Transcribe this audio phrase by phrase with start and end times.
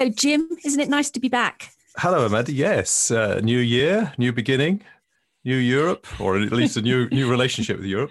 [0.00, 0.48] Hello, Jim.
[0.64, 1.74] Isn't it nice to be back?
[1.98, 2.50] Hello, Amanda.
[2.52, 4.80] Yes, uh, new year, new beginning,
[5.44, 8.10] new Europe, or at least a new new relationship with Europe.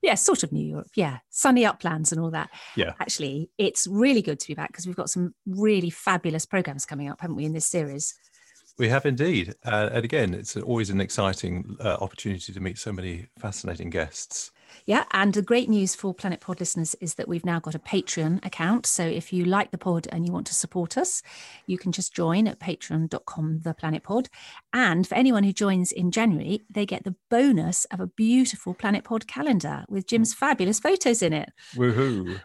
[0.00, 0.88] Yeah, sort of New Europe.
[0.96, 2.48] Yeah, sunny uplands and all that.
[2.74, 2.94] Yeah.
[3.00, 7.10] Actually, it's really good to be back because we've got some really fabulous programs coming
[7.10, 8.14] up, haven't we, in this series?
[8.78, 12.92] We have indeed, uh, and again, it's always an exciting uh, opportunity to meet so
[12.92, 14.52] many fascinating guests.
[14.84, 17.78] Yeah, and the great news for Planet Pod listeners is that we've now got a
[17.78, 18.86] Patreon account.
[18.86, 21.22] So if you like the pod and you want to support us,
[21.66, 24.28] you can just join at patreon.com, the Planet Pod.
[24.72, 29.04] And for anyone who joins in January, they get the bonus of a beautiful Planet
[29.04, 31.52] Pod calendar with Jim's fabulous photos in it.
[31.74, 32.40] Woohoo!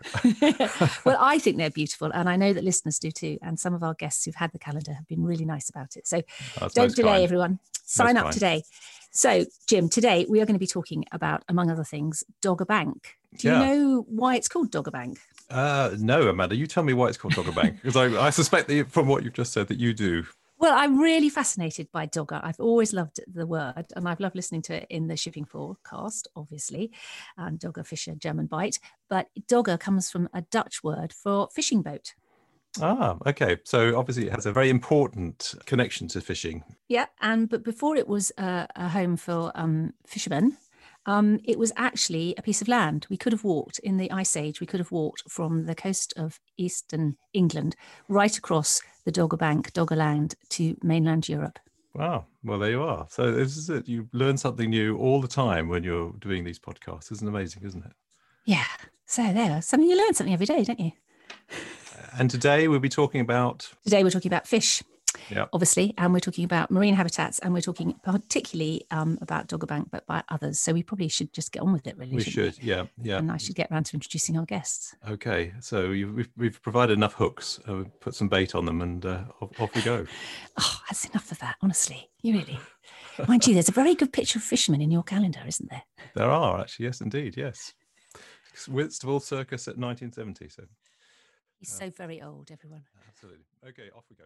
[1.06, 3.38] well, I think they're beautiful, and I know that listeners do too.
[3.42, 6.08] And some of our guests who've had the calendar have been really nice about it.
[6.08, 6.22] So
[6.60, 7.24] That's don't delay, kind.
[7.24, 7.60] everyone.
[7.84, 8.34] Sign up kind.
[8.34, 8.64] today.
[9.12, 13.18] So, Jim, today we are going to be talking about, among other things, Dogger Bank.
[13.36, 13.60] Do you Yeah.
[13.60, 15.20] know why it's called Dogger Bank?
[15.50, 18.70] Uh, no, Amanda, you tell me why it's called Dogger Bank, because I, I suspect
[18.70, 20.24] that you- from what you've just said that you do.
[20.58, 22.40] Well, I'm really fascinated by Dogger.
[22.42, 26.28] I've always loved the word, and I've loved listening to it in the shipping forecast,
[26.36, 26.92] obviously,
[27.36, 28.80] and Dogger Fisher German Bight.
[29.10, 32.14] But Dogger comes from a Dutch word for fishing boat.
[32.80, 33.58] Ah, okay.
[33.66, 36.64] So obviously it has a very important connection to fishing.
[36.88, 40.58] Yeah, and but before it was a, a home for um, fishermen,
[41.06, 43.08] um, it was actually a piece of land.
[43.10, 44.62] We could have walked in the Ice Age.
[44.62, 47.76] We could have walked from the coast of eastern England
[48.08, 51.60] right across the Dogger Bank, Dogger Land to mainland Europe.
[51.94, 52.26] Wow.
[52.44, 53.06] Well, there you are.
[53.10, 53.88] So this is it.
[53.88, 57.12] You learn something new all the time when you're doing these podcasts.
[57.12, 57.92] Isn't amazing, isn't it?
[58.46, 58.68] Yeah.
[59.06, 60.92] So there, something you learn something every day, don't you?
[62.18, 64.84] And today we'll be talking about Today we're talking about fish,
[65.30, 65.46] yeah.
[65.54, 69.90] obviously, and we're talking about marine habitats, and we're talking particularly um, about Dogger Bank,
[69.92, 70.60] but by others.
[70.60, 72.16] So we probably should just get on with it, really.
[72.16, 72.62] We should.
[72.62, 72.86] Yeah.
[73.02, 73.18] Yeah.
[73.18, 74.94] And I should get around to introducing our guests.
[75.10, 75.54] Okay.
[75.62, 77.60] So you've, we've, we've provided enough hooks.
[77.68, 80.06] Uh, we've put some bait on them, and uh, off, off we go.
[80.60, 82.10] Oh, that's enough of that, honestly.
[82.22, 82.60] You really.
[83.28, 85.84] Mind you, there's a very good picture of fishermen in your calendar, isn't there?
[86.14, 86.86] There are actually.
[86.86, 87.36] Yes, indeed.
[87.38, 87.74] Yes.
[88.68, 90.50] Whitstable Circus at 1970.
[90.50, 90.64] So
[91.62, 92.82] He's uh, so very old, everyone.
[93.08, 93.46] absolutely.
[93.70, 93.90] Okay.
[93.96, 94.24] Off we go.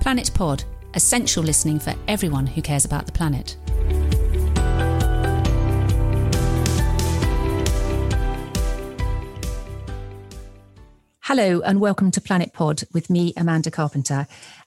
[0.00, 3.56] Planet Pod, essential listening for everyone who cares about the planet.
[11.22, 14.26] Hello, and welcome to Planet Pod with me, Amanda Carpenter.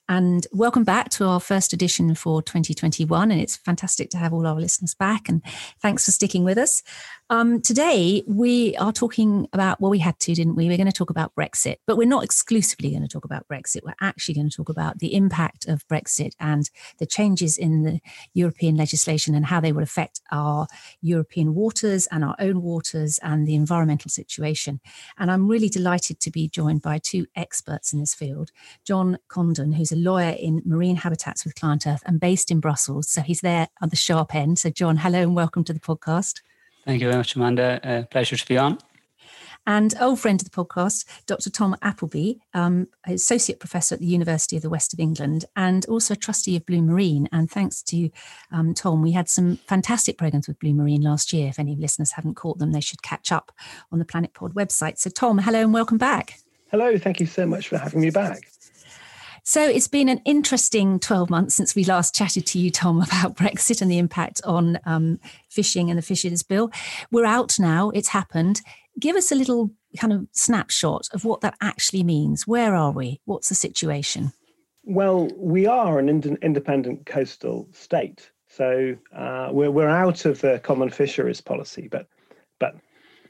[0.09, 3.29] And welcome back to our first edition for 2021.
[3.29, 5.27] And it's fantastic to have all our listeners back.
[5.27, 5.41] And
[5.81, 6.81] thanks for sticking with us.
[7.29, 10.69] Um, today, we are talking about, well, we had to, didn't we?
[10.69, 13.83] We're going to talk about Brexit, but we're not exclusively going to talk about Brexit.
[13.83, 16.69] We're actually going to talk about the impact of Brexit and
[16.99, 17.99] the changes in the
[18.33, 20.67] European legislation and how they will affect our
[21.01, 24.79] European waters and our own waters and the environmental situation.
[25.17, 28.51] And I'm really delighted to be joined by two experts in this field
[28.85, 33.09] John Condon, who's a lawyer in marine habitats with Client Earth and based in Brussels.
[33.09, 34.59] So he's there at the sharp end.
[34.59, 36.41] So, John, hello and welcome to the podcast.
[36.85, 37.79] Thank you very much, Amanda.
[37.83, 38.79] Uh, pleasure to be on.
[39.67, 41.49] And old friend of the podcast, Dr.
[41.49, 46.13] Tom Appleby, um, associate professor at the University of the West of England, and also
[46.13, 47.27] a trustee of Blue Marine.
[47.33, 48.09] And thanks to
[48.49, 51.49] um, Tom, we had some fantastic programs with Blue Marine last year.
[51.49, 53.51] If any listeners haven't caught them, they should catch up
[53.91, 54.99] on the Planet Pod website.
[54.99, 56.39] So, Tom, hello and welcome back.
[56.71, 58.47] Hello, thank you so much for having me back.
[59.47, 63.37] So it's been an interesting 12 months since we last chatted to you, Tom, about
[63.37, 66.69] Brexit and the impact on um, fishing and the Fisheries Bill.
[67.11, 68.59] We're out now, it's happened.
[68.99, 72.45] Give us a little kind of snapshot of what that actually means.
[72.45, 73.21] Where are we?
[73.23, 74.33] What's the situation?
[74.83, 80.59] Well, we are an ind- independent coastal state, so uh, we're we're out of the
[80.59, 82.09] common fisheries policy, but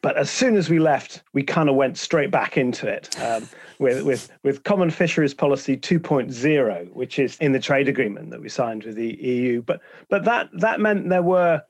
[0.02, 3.48] but as soon as we left, we kind of went straight back into it um,
[3.80, 8.50] with with with common fisheries policy 2.0, which is in the trade agreement that we
[8.50, 9.62] signed with the EU.
[9.62, 11.62] But but that that meant there were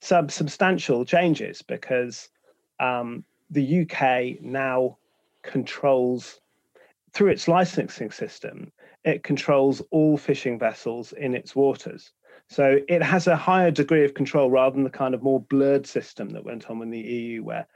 [0.00, 2.28] some substantial changes because
[2.80, 4.98] um, the UK now
[5.42, 6.40] controls
[7.12, 8.70] through its licensing system,
[9.04, 12.12] it controls all fishing vessels in its waters.
[12.48, 15.86] So it has a higher degree of control rather than the kind of more blurred
[15.86, 17.66] system that went on in the EU, where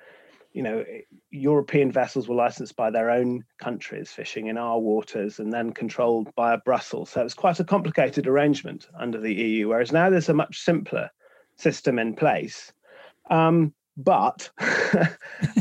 [0.53, 0.85] you know
[1.31, 6.35] European vessels were licensed by their own countries fishing in our waters and then controlled
[6.35, 7.11] by Brussels.
[7.11, 9.69] So it was quite a complicated arrangement under the EU.
[9.69, 11.11] Whereas now there's a much simpler
[11.57, 12.73] system in place.
[13.31, 14.51] Um, but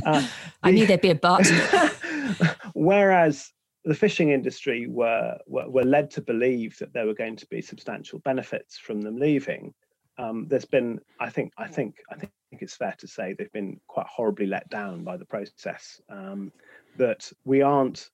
[0.06, 0.28] uh,
[0.64, 1.48] I knew there'd be a but.
[2.74, 3.52] whereas
[3.84, 7.62] the fishing industry were, were were led to believe that there were going to be
[7.62, 9.74] substantial benefits from them leaving.
[10.18, 13.80] Um, there's been, I think, I think, I think it's fair to say they've been
[13.88, 16.00] quite horribly let down by the process.
[16.10, 16.52] Um,
[16.98, 18.10] that we aren't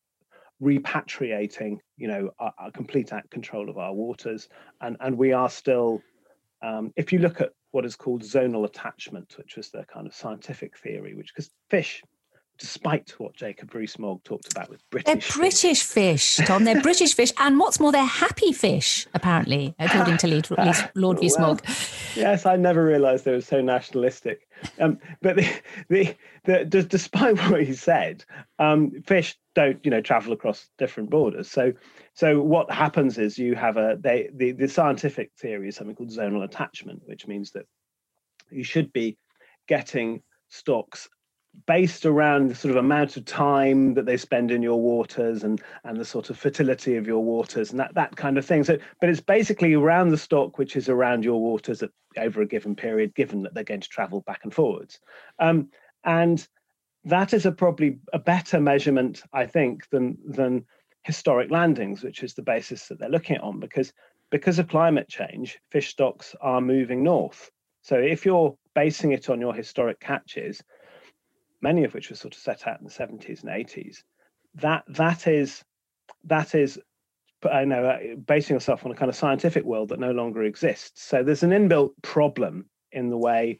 [0.61, 4.47] repatriating, you know, a, a complete control of our waters,
[4.81, 6.01] and and we are still.
[6.63, 10.15] Um, if you look at what is called zonal attachment, which was the kind of
[10.15, 12.01] scientific theory, which because fish
[12.57, 15.05] despite what Jacob Rees-Mogg talked about with British.
[15.05, 16.63] They're British fish, Tom.
[16.63, 20.27] They're British fish, and what's more, they're happy fish, apparently, according to
[20.95, 21.61] Lord Rees-Mogg.
[21.65, 21.75] Well,
[22.15, 24.47] yes, I never realised they were so nationalistic.
[24.79, 25.49] Um, but the,
[25.89, 26.15] the,
[26.45, 28.25] the, despite what he said,
[28.59, 31.49] um, fish don't, you know, travel across different borders.
[31.49, 31.73] So,
[32.13, 36.09] so what happens is you have a they the, the scientific theory is something called
[36.09, 37.65] zonal attachment, which means that
[38.49, 39.17] you should be
[39.67, 41.09] getting stocks
[41.65, 45.61] based around the sort of amount of time that they spend in your waters and
[45.83, 48.63] and the sort of fertility of your waters and that that kind of thing.
[48.63, 52.47] So but it's basically around the stock which is around your waters at, over a
[52.47, 54.99] given period given that they're going to travel back and forwards.
[55.39, 55.69] Um,
[56.03, 56.47] and
[57.05, 60.65] that is a probably a better measurement i think than than
[61.03, 63.93] historic landings which is the basis that they're looking at on because
[64.29, 67.49] because of climate change fish stocks are moving north.
[67.81, 70.61] So if you're basing it on your historic catches
[71.61, 74.03] many of which were sort of set out in the 70s and 80s,
[74.55, 75.63] that that is
[76.25, 76.79] that is
[77.49, 81.03] I know uh, basing yourself on a kind of scientific world that no longer exists.
[81.03, 83.59] So there's an inbuilt problem in the way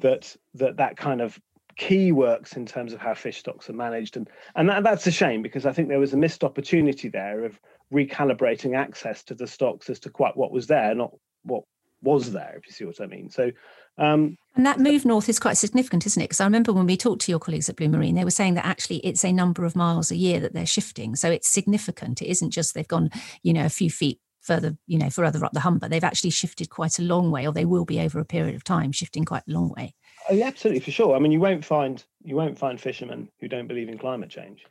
[0.00, 1.38] that that that kind of
[1.76, 4.16] key works in terms of how fish stocks are managed.
[4.16, 7.44] And and that, that's a shame because i think there was a missed opportunity there
[7.44, 7.60] of
[7.92, 11.12] recalibrating access to the stocks as to quite what was there not
[11.42, 11.64] what
[12.02, 13.28] was there if you see what i mean.
[13.28, 13.50] So
[14.00, 16.24] um, and that move north is quite significant, isn't it?
[16.24, 18.54] Because I remember when we talked to your colleagues at Blue Marine, they were saying
[18.54, 21.14] that actually it's a number of miles a year that they're shifting.
[21.14, 22.20] So it's significant.
[22.20, 23.10] It isn't just they've gone,
[23.42, 25.88] you know, a few feet further, you know, further up the Humber.
[25.88, 28.64] They've actually shifted quite a long way, or they will be over a period of
[28.64, 29.94] time, shifting quite a long way.
[30.28, 31.14] Oh, yeah, absolutely, for sure.
[31.14, 34.64] I mean, you won't find you won't find fishermen who don't believe in climate change.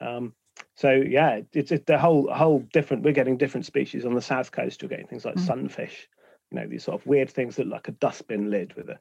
[0.00, 0.34] Um,
[0.74, 3.04] so yeah, it's, it's the whole whole different.
[3.04, 4.82] We're getting different species on the south coast.
[4.82, 5.46] You're getting things like mm.
[5.46, 6.08] sunfish
[6.50, 8.98] you know these sort of weird things that look like a dustbin lid with a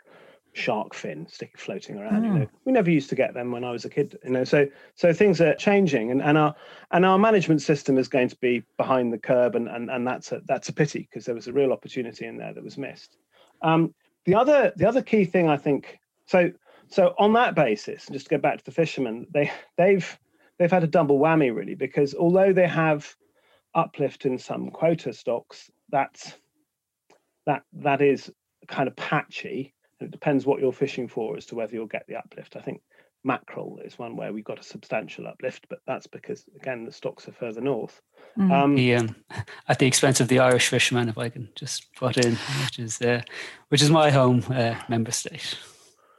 [0.54, 2.24] shark fin stick floating around.
[2.24, 2.40] You hmm.
[2.40, 4.18] know, we never used to get them when I was a kid.
[4.24, 6.56] You know, so so things are changing, and, and our
[6.92, 10.32] and our management system is going to be behind the curb, and and, and that's
[10.32, 13.18] a that's a pity because there was a real opportunity in there that was missed.
[13.62, 13.94] Um,
[14.26, 16.52] the other the other key thing I think so
[16.90, 20.20] so on that basis, just to go back to the fishermen, they they've
[20.58, 23.16] they've had a double whammy really because although they have
[23.76, 26.34] uplift in some quota stocks, that's
[27.48, 28.32] that that is
[28.68, 29.74] kind of patchy.
[30.00, 32.56] It depends what you're fishing for as to whether you'll get the uplift.
[32.56, 32.82] I think
[33.24, 37.28] mackerel is one where we got a substantial uplift, but that's because again the stocks
[37.28, 38.00] are further north.
[38.38, 38.52] Mm.
[38.52, 39.16] Um, the, um,
[39.68, 43.02] at the expense of the Irish fishermen, if I can just put in, which is
[43.02, 43.22] uh,
[43.70, 45.58] which is my home uh, member state.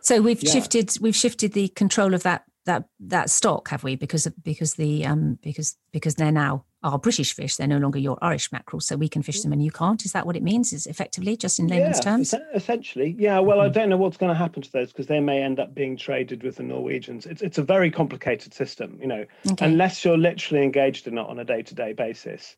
[0.01, 0.53] So we've yeah.
[0.53, 3.97] shifted we've shifted the control of that that that stock, have we?
[3.97, 8.19] Because because the um because because they're now our British fish, they're no longer your
[8.23, 10.05] Irish mackerel, so we can fish them and you can't.
[10.05, 10.73] Is that what it means?
[10.73, 12.35] Is effectively just in layman's yeah, terms?
[12.55, 13.39] Essentially, yeah.
[13.39, 13.67] Well, mm-hmm.
[13.67, 15.97] I don't know what's going to happen to those because they may end up being
[15.97, 17.27] traded with the Norwegians.
[17.27, 19.27] It's it's a very complicated system, you know.
[19.51, 19.67] Okay.
[19.67, 22.57] Unless you're literally engaged in it on a day to day basis,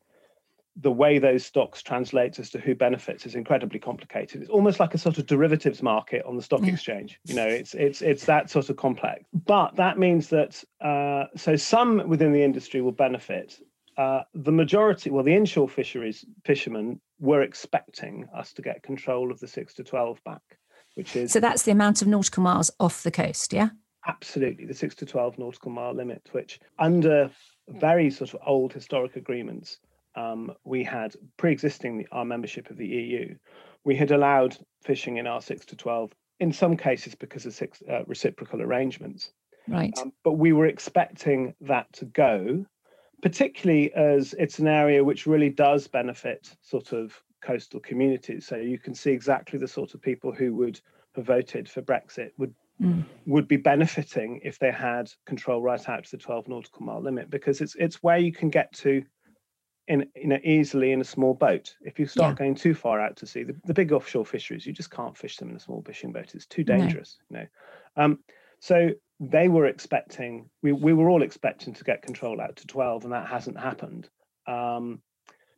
[0.77, 4.41] the way those stocks translate as to who benefits is incredibly complicated.
[4.41, 6.73] It's almost like a sort of derivatives market on the stock yeah.
[6.73, 7.19] exchange.
[7.25, 9.25] You know, it's it's it's that sort of complex.
[9.33, 13.59] But that means that uh, so some within the industry will benefit.
[13.97, 19.39] Uh, the majority, well, the inshore fisheries fishermen were expecting us to get control of
[19.39, 20.41] the six to twelve back,
[20.95, 23.69] which is so that's the amount of nautical miles off the coast, yeah.
[24.07, 27.29] Absolutely, the six to twelve nautical mile limit, which under
[27.67, 29.79] very sort of old historic agreements
[30.15, 33.35] um, we had pre-existing our membership of the EU,
[33.83, 37.81] we had allowed fishing in our six to twelve in some cases because of six
[37.89, 39.31] uh, reciprocal arrangements.
[39.67, 39.93] Right.
[40.01, 42.65] Um, but we were expecting that to go,
[43.21, 48.45] particularly as it's an area which really does benefit sort of coastal communities.
[48.45, 50.79] So you can see exactly the sort of people who would
[51.15, 53.03] have voted for Brexit would mm.
[53.25, 57.29] would be benefiting if they had control right out to the 12 nautical mile limit
[57.29, 59.03] because it's it's where you can get to
[59.87, 61.75] in you know easily in a small boat.
[61.81, 62.45] If you start yeah.
[62.45, 65.37] going too far out to sea, the, the big offshore fisheries, you just can't fish
[65.37, 66.33] them in a small fishing boat.
[66.33, 67.39] It's too dangerous, no.
[67.39, 68.03] you know.
[68.03, 68.19] Um,
[68.59, 68.91] so
[69.23, 73.13] they were expecting, we, we were all expecting to get control out to 12, and
[73.13, 74.09] that hasn't happened.
[74.47, 74.99] Um,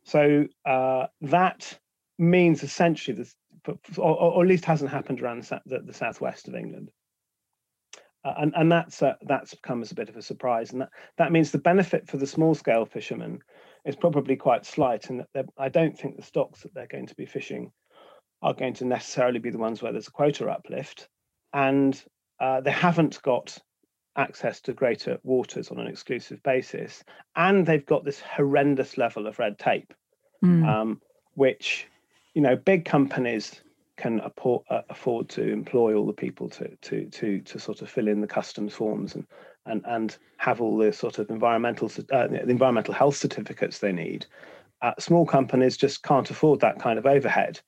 [0.04, 1.78] so uh, that
[2.18, 3.34] means essentially this,
[3.96, 6.90] or, or, at least hasn't happened around the, the southwest of England.
[8.22, 10.88] Uh, and and that's uh, that's come as a bit of a surprise, and that,
[11.18, 13.38] that means the benefit for the small scale fishermen
[13.84, 15.24] is probably quite slight, and
[15.58, 17.70] I don't think the stocks that they're going to be fishing
[18.42, 21.08] are going to necessarily be the ones where there's a quota uplift.
[21.52, 22.02] and
[22.40, 23.58] uh, they haven't got
[24.16, 27.04] access to greater waters on an exclusive basis,
[27.36, 29.92] and they've got this horrendous level of red tape,
[30.44, 30.66] mm.
[30.66, 31.00] um,
[31.34, 31.86] which
[32.34, 33.62] you know big companies
[33.96, 37.88] can afford, uh, afford to employ all the people to to to to sort of
[37.88, 39.26] fill in the customs forms and
[39.66, 44.26] and and have all the sort of environmental uh, the environmental health certificates they need.
[44.82, 47.60] Uh, small companies just can't afford that kind of overhead,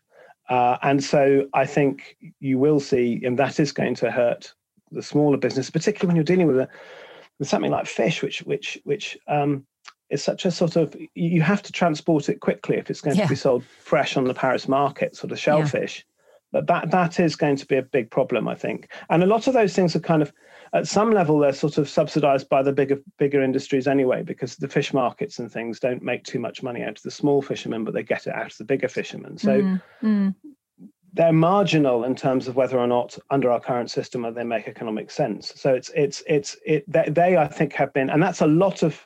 [0.49, 4.53] uh, and so I think you will see, and that is going to hurt
[4.91, 6.69] the smaller business, particularly when you're dealing with a,
[7.39, 9.67] with something like fish, which which which um,
[10.11, 13.25] is such a sort of you have to transport it quickly if it's going yeah.
[13.25, 15.99] to be sold fresh on the Paris market, sort of shellfish.
[15.99, 16.13] Yeah.
[16.53, 18.89] But that that is going to be a big problem, I think.
[19.11, 20.33] And a lot of those things are kind of
[20.73, 24.69] at some level they're sort of subsidized by the bigger bigger industries anyway, because the
[24.69, 27.95] fish markets and things don't make too much money out of the small fishermen, but
[27.95, 29.37] they get it out of the bigger fishermen.
[29.37, 30.35] So mm, mm
[31.13, 35.11] they're marginal in terms of whether or not under our current system they make economic
[35.11, 35.53] sense.
[35.57, 39.03] So it's it's it's it they, I think have been, and that's a lot of,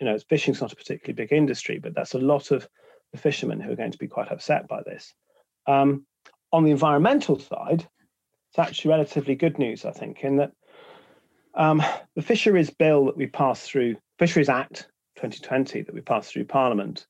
[0.00, 2.68] you know, fishing's not a particularly big industry, but that's a lot of
[3.12, 5.12] the fishermen who are going to be quite upset by this.
[5.66, 6.06] Um,
[6.52, 7.86] on the environmental side,
[8.50, 10.52] it's actually relatively good news, I think, in that
[11.54, 11.82] um,
[12.14, 17.06] the fisheries bill that we passed through, Fisheries Act 2020 that we passed through Parliament,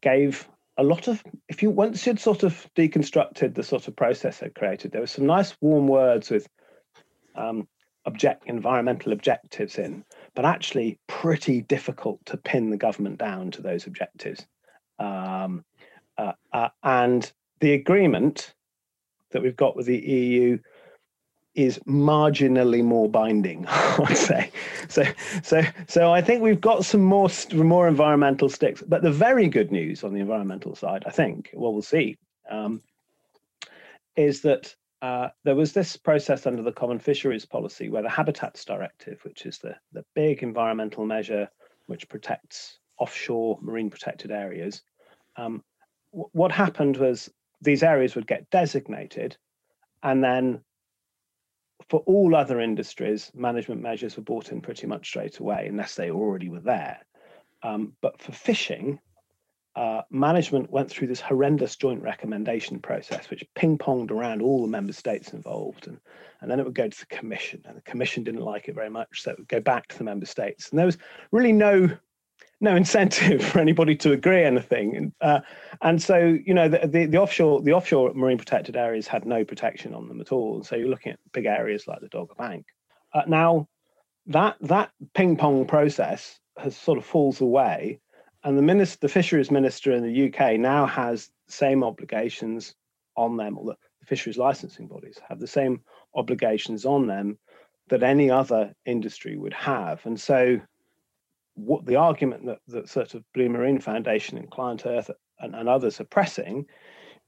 [0.00, 4.40] gave a lot of if you once you'd sort of deconstructed the sort of process
[4.40, 6.48] it created, there were some nice warm words with
[7.34, 7.68] um,
[8.06, 10.04] object environmental objectives in,
[10.34, 14.46] but actually pretty difficult to pin the government down to those objectives.
[14.98, 15.64] Um,
[16.16, 17.30] uh, uh, and
[17.60, 18.54] the agreement
[19.30, 20.58] that we've got with the EU
[21.58, 24.50] is marginally more binding, I'd say.
[24.86, 25.02] So,
[25.42, 28.80] so, so I think we've got some more more environmental sticks.
[28.86, 32.16] But the very good news on the environmental side, I think, well, we'll see,
[32.48, 32.80] um,
[34.14, 34.72] is that
[35.02, 39.44] uh, there was this process under the Common Fisheries Policy where the Habitats Directive, which
[39.44, 41.48] is the the big environmental measure
[41.86, 44.82] which protects offshore marine protected areas,
[45.36, 45.64] um,
[46.12, 47.28] what happened was
[47.60, 49.36] these areas would get designated,
[50.04, 50.60] and then
[51.88, 56.10] for all other industries, management measures were brought in pretty much straight away, unless they
[56.10, 57.04] already were there.
[57.62, 58.98] Um, but for fishing,
[59.76, 64.68] uh, management went through this horrendous joint recommendation process, which ping ponged around all the
[64.68, 65.86] member states involved.
[65.86, 65.98] And,
[66.40, 68.90] and then it would go to the commission, and the commission didn't like it very
[68.90, 69.22] much.
[69.22, 70.70] So it would go back to the member states.
[70.70, 70.98] And there was
[71.30, 71.88] really no
[72.60, 74.96] no incentive for anybody to agree anything.
[74.96, 75.40] And, uh,
[75.82, 79.44] and so, you know, the, the, the, offshore the offshore marine protected areas had no
[79.44, 80.64] protection on them at all.
[80.64, 82.66] So you're looking at big areas like the Dogger Bank.
[83.14, 83.68] Uh, now,
[84.26, 88.00] that that ping pong process has sort of falls away,
[88.44, 92.74] and the minister, the fisheries minister in the UK now has the same obligations
[93.16, 95.80] on them, or the, the fisheries licensing bodies have the same
[96.14, 97.38] obligations on them
[97.88, 100.60] that any other industry would have, and so
[101.58, 105.10] what the argument that, that sort of Blue Marine Foundation and Client Earth
[105.40, 106.66] and, and others are pressing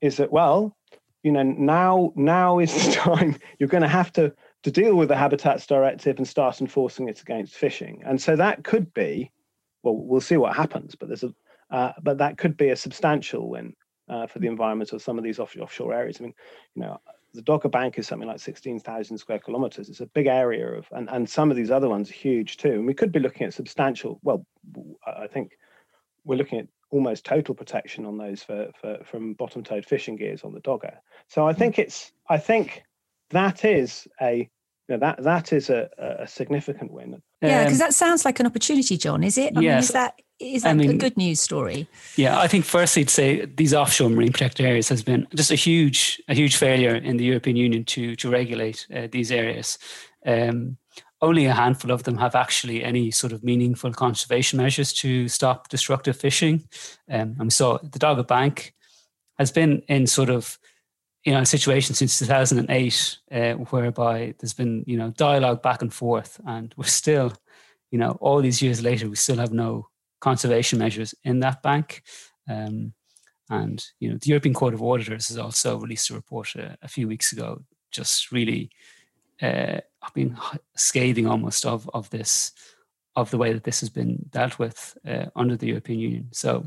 [0.01, 0.77] is that well,
[1.23, 4.33] you know, now now is the time you're going to have to
[4.63, 8.03] to deal with the Habitats Directive and start enforcing it against fishing.
[8.05, 9.31] And so that could be,
[9.83, 11.35] well, we'll see what happens, but there's a
[11.71, 13.75] uh, but that could be a substantial win
[14.09, 16.17] uh, for the environment of some of these offshore areas.
[16.19, 16.35] I mean,
[16.75, 17.01] you know,
[17.33, 19.89] the Dogger Bank is something like 16,000 square kilometers.
[19.89, 22.73] It's a big area of, and, and some of these other ones are huge too.
[22.73, 24.45] And we could be looking at substantial, well,
[25.07, 25.53] I think
[26.25, 30.43] we're looking at almost total protection on those for, for from bottom towed fishing gears
[30.43, 31.01] on the Dogger.
[31.29, 31.59] So I hmm.
[31.59, 32.83] think it's, I think
[33.31, 34.49] that is a,
[34.91, 37.23] you know, that that is a, a significant win.
[37.41, 39.23] Yeah, because um, that sounds like an opportunity, John.
[39.23, 39.57] Is it?
[39.57, 39.73] I yes.
[39.73, 41.87] Mean, is that is that I mean, a good news story?
[42.17, 45.55] Yeah, I think firstly to say these offshore marine protected areas has been just a
[45.55, 49.79] huge a huge failure in the European Union to to regulate uh, these areas.
[50.27, 50.77] Um,
[51.23, 55.69] only a handful of them have actually any sort of meaningful conservation measures to stop
[55.69, 56.65] destructive fishing.
[57.09, 58.75] Um, and we saw the Dogger Bank
[59.39, 60.59] has been in sort of
[61.25, 65.93] you know a situation since 2008 uh, whereby there's been you know dialogue back and
[65.93, 67.33] forth and we're still
[67.91, 72.03] you know all these years later we still have no conservation measures in that bank.
[72.49, 72.93] Um,
[73.49, 76.89] and you know, the European Court of Auditors has also released a report a, a
[76.89, 78.71] few weeks ago, just really
[79.43, 79.81] uh,
[80.15, 80.37] being
[80.77, 82.53] scathing almost of of this
[83.17, 86.29] of the way that this has been dealt with uh, under the European Union.
[86.33, 86.65] So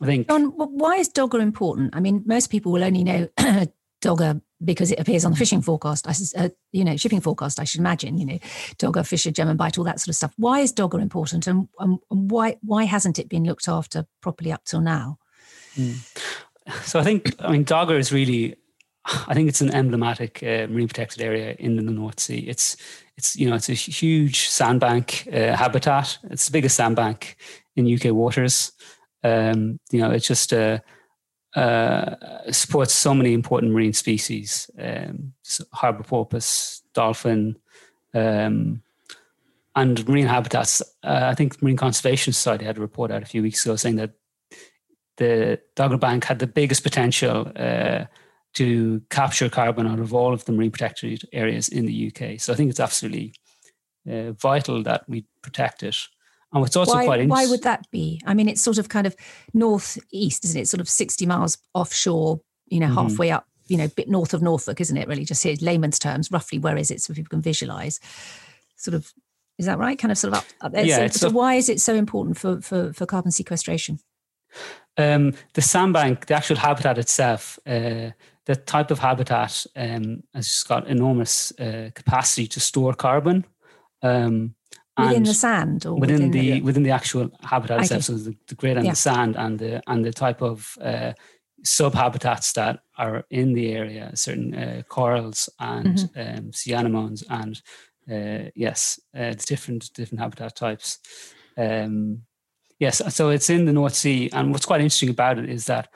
[0.00, 0.28] I think.
[0.28, 1.94] John, why is Dogger important?
[1.94, 3.28] I mean, most people will only know
[4.02, 6.06] Dogger because it appears on the fishing forecast.
[6.06, 7.58] I, uh, you know, shipping forecast.
[7.58, 8.18] I should imagine.
[8.18, 8.38] You know,
[8.78, 10.34] Dogger, Fisher, German Bight, all that sort of stuff.
[10.36, 14.64] Why is Dogger important, and, and why why hasn't it been looked after properly up
[14.64, 15.18] till now?
[15.76, 15.96] Mm.
[16.84, 18.56] So I think I mean Dogger is really
[19.04, 22.38] I think it's an emblematic uh, marine protected area in the North Sea.
[22.38, 22.76] It's
[23.16, 26.18] it's you know it's a huge sandbank uh, habitat.
[26.30, 27.36] It's the biggest sandbank
[27.74, 28.72] in UK waters.
[29.24, 30.78] Um, you know, it's just uh,
[31.54, 32.16] uh,
[32.50, 37.56] supports so many important marine species: um, so harbor porpoise, dolphin,
[38.14, 38.82] um,
[39.74, 40.82] and marine habitats.
[41.02, 43.96] Uh, I think Marine Conservation Society had a report out a few weeks ago saying
[43.96, 44.12] that
[45.16, 48.04] the Dogger Bank had the biggest potential uh,
[48.54, 52.40] to capture carbon out of all of the marine protected areas in the UK.
[52.40, 53.34] So I think it's absolutely
[54.10, 55.96] uh, vital that we protect it.
[56.52, 58.20] And what's also why, quite why would that be?
[58.26, 59.16] I mean, it's sort of kind of
[59.54, 60.68] northeast, isn't it?
[60.68, 62.94] Sort of 60 miles offshore, you know, Mhm.
[62.94, 65.08] halfway up, you know, bit north of Norfolk, isn't it?
[65.08, 68.00] Really, just here, layman's terms, roughly where is it so people can visualize?
[68.76, 69.12] Sort of,
[69.58, 69.98] is that right?
[69.98, 70.84] Kind of sort of up, up there.
[70.84, 73.98] Yeah, so, so up- why is it so important for, for, for carbon sequestration?
[74.98, 78.10] Um, the sandbank, the actual habitat itself, uh,
[78.44, 83.46] the type of habitat um, has got enormous uh, capacity to store carbon.
[84.02, 84.54] Um,
[84.98, 86.60] Within the sand or within, the yeah.
[86.60, 87.96] within the actual habitat Okay.
[87.96, 88.92] itself, so the, the grid and Yeah.
[88.92, 91.12] the sand and the and the type of uh,
[91.64, 96.38] sub habitats that are in the area, certain uh, corals and Mm-hmm.
[96.38, 97.62] um, sea anemones and
[98.10, 100.98] uh, yes, uh, different different habitat types.
[101.56, 102.22] Um,
[102.78, 105.88] yes, so it's in the North Sea, and what's quite interesting about it is that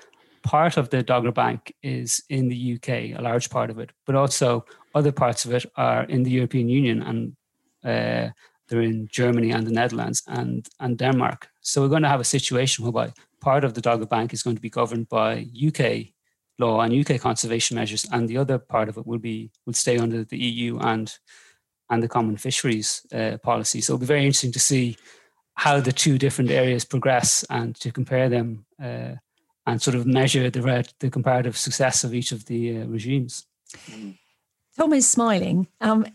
[0.43, 4.15] part of the Dogger Bank is in the UK, a large part of it, but
[4.15, 7.37] also other parts of it are in the European Union and
[7.85, 8.31] uh,
[8.69, 11.49] they're in Germany and the Netherlands and, and Denmark.
[11.61, 14.57] So we're going to have a situation whereby part of the Dogger Bank is going
[14.57, 16.13] to be governed by UK
[16.59, 19.99] law and UK conservation measures, and the other part of it will be will stay
[19.99, 21.19] under the EU and
[21.91, 23.81] and the common fisheries uh, policy.
[23.81, 24.97] So it'll be very interesting to see
[25.55, 29.15] how the two different areas progress and to compare them uh,
[29.67, 33.47] and sort of measure the re- the comparative success of each of the uh, regimes.
[34.77, 35.69] Tom is smiling.
[35.81, 36.07] Um,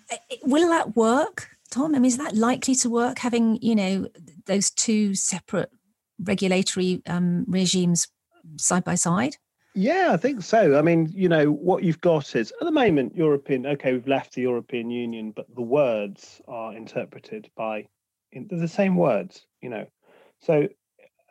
[0.44, 1.96] will that work, Tom?
[1.96, 3.20] I mean, is that likely to work?
[3.20, 4.08] Having you know
[4.46, 5.70] those two separate
[6.20, 8.08] regulatory um, regimes
[8.58, 9.38] side by side.
[9.74, 10.78] Yeah, I think so.
[10.78, 14.34] I mean, you know, what you've got is at the moment, European, okay, we've left
[14.34, 17.88] the European Union, but the words are interpreted by
[18.34, 19.86] they're the same words, you know.
[20.40, 20.68] So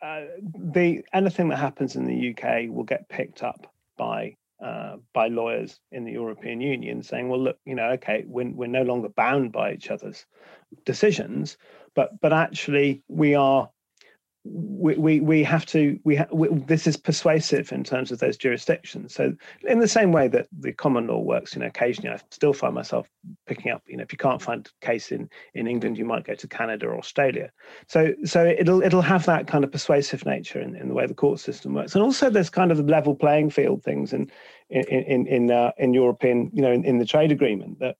[0.02, 0.22] uh,
[0.54, 5.80] the anything that happens in the UK will get picked up by uh, by lawyers
[5.90, 9.52] in the European Union saying, well, look, you know, okay, we're, we're no longer bound
[9.52, 10.26] by each other's
[10.84, 11.56] decisions,
[11.94, 13.70] but but actually we are
[14.44, 18.38] we, we, we have to we, ha- we this is persuasive in terms of those
[18.38, 19.14] jurisdictions.
[19.14, 19.34] So
[19.68, 22.74] in the same way that the common law works you know occasionally i still find
[22.74, 23.06] myself
[23.46, 26.24] picking up you know if you can't find a case in in england you might
[26.24, 27.50] go to canada or australia.
[27.86, 31.14] So so it'll it'll have that kind of persuasive nature in, in the way the
[31.14, 31.94] court system works.
[31.94, 34.30] And also there's kind of the level playing field things in
[34.70, 37.96] in in in, uh, in european you know in, in the trade agreement that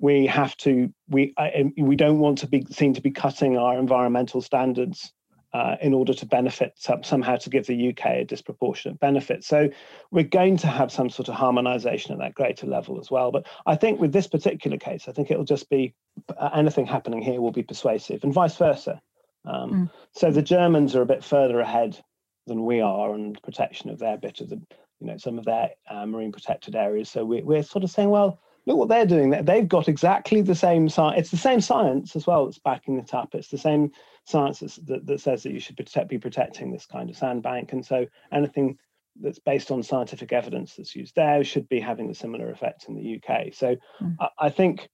[0.00, 3.78] we have to we I, we don't want to be seen to be cutting our
[3.78, 5.12] environmental standards
[5.52, 9.44] uh, in order to benefit some, somehow to give the UK a disproportionate benefit.
[9.44, 9.68] So
[10.10, 13.30] we're going to have some sort of harmonisation at that greater level as well.
[13.30, 15.94] But I think with this particular case, I think it'll just be
[16.36, 19.00] uh, anything happening here will be persuasive, and vice versa.
[19.44, 19.90] Um, Mm.
[20.12, 22.00] So the Germans are a bit further ahead
[22.46, 24.60] than we are on protection of their bit of the,
[25.00, 27.10] you know, some of their uh, marine protected areas.
[27.10, 29.30] So we, we're sort of saying, well, look what they're doing.
[29.30, 31.18] They- They've got exactly the same science.
[31.20, 33.34] It's the same science as well that's backing it up.
[33.34, 33.90] It's the same
[34.24, 37.72] science that's, that, that says that you should protect, be protecting this kind of sandbank.
[37.72, 38.78] And so anything
[39.20, 42.94] that's based on scientific evidence that's used there should be having a similar effect in
[42.94, 43.52] the UK.
[43.52, 44.16] So Mm.
[44.20, 44.88] I, I think,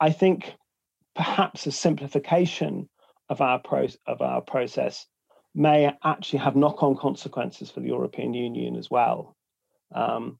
[0.00, 0.54] I think
[1.14, 2.88] perhaps a simplification
[3.28, 5.06] of our pro, of our process
[5.54, 9.34] may actually have knock-on consequences for the European Union as well.
[9.94, 10.38] Um,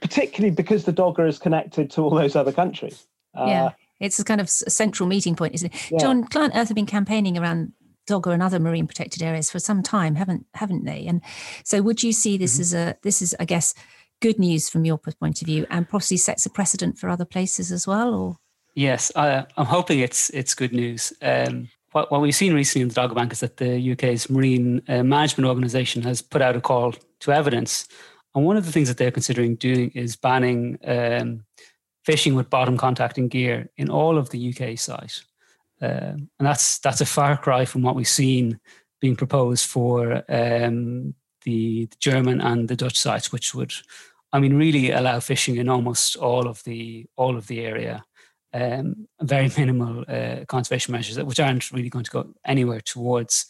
[0.00, 3.06] particularly because the Dogger is connected to all those other countries.
[3.36, 3.70] Uh, yeah,
[4.00, 5.90] it's a kind of s- central meeting point, isn't it?
[5.90, 5.98] Yeah.
[5.98, 7.72] John, Client Earth have been campaigning around
[8.06, 11.06] Dogger and other marine protected areas for some time, haven't haven't they?
[11.06, 11.20] And
[11.64, 12.60] so, would you see this Mhm.
[12.60, 13.74] as a this is, I guess,
[14.20, 17.70] good news from your point of view, and possibly sets a precedent for other places
[17.70, 18.14] as well?
[18.14, 18.36] Or
[18.74, 21.12] Yes, I, I'm hoping it's it's good news.
[21.20, 24.80] Um, what, what we've seen recently in the Dogger Bank is that the UK's Marine
[24.88, 27.88] uh, Management Organisation has put out a call to evidence,
[28.38, 31.44] and one of the things that they're considering doing is banning um,
[32.04, 35.22] fishing with bottom contacting gear in all of the UK site,
[35.80, 38.58] um, and that's that's a far cry from what we've seen
[39.00, 43.72] being proposed for um, the, the German and the Dutch sites, which would,
[44.32, 48.04] I mean, really allow fishing in almost all of the all of the area
[48.52, 53.46] um, very minimal uh, conservation measures, which aren't really going to go anywhere towards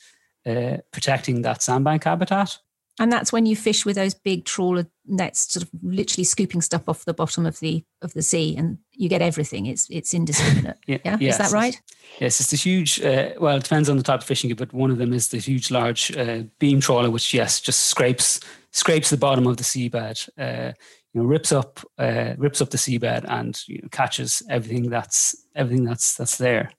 [0.46, 2.58] uh, protecting that sandbank habitat.
[3.00, 6.88] And that's when you fish with those big trawler nets, sort of literally scooping stuff
[6.88, 9.66] off the bottom of the of the sea, and you get everything.
[9.66, 10.76] It's it's indiscriminate.
[10.86, 11.16] yeah, yeah?
[11.20, 11.34] Yes.
[11.34, 11.80] is that right?
[12.18, 13.00] Yes, it's this huge.
[13.00, 15.38] Uh, well, it depends on the type of fishing, but one of them is the
[15.38, 18.40] huge, large uh, beam trawler, which yes, just scrapes
[18.72, 20.28] scrapes the bottom of the seabed.
[20.36, 20.72] Uh,
[21.14, 25.36] you know, rips up uh, rips up the seabed and you know, catches everything that's
[25.54, 26.72] everything that's that's there,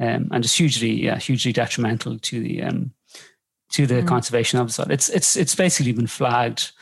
[0.00, 2.92] um, and it's hugely yeah hugely detrimental to the um,
[3.72, 4.08] to the mm.
[4.08, 4.90] conservation of the site.
[4.90, 6.72] It's it's it's basically been flagged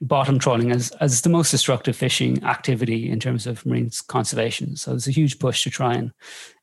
[0.00, 4.76] bottom trawling as as the most destructive fishing activity in terms of marine conservation.
[4.76, 6.12] So there's a huge push to try and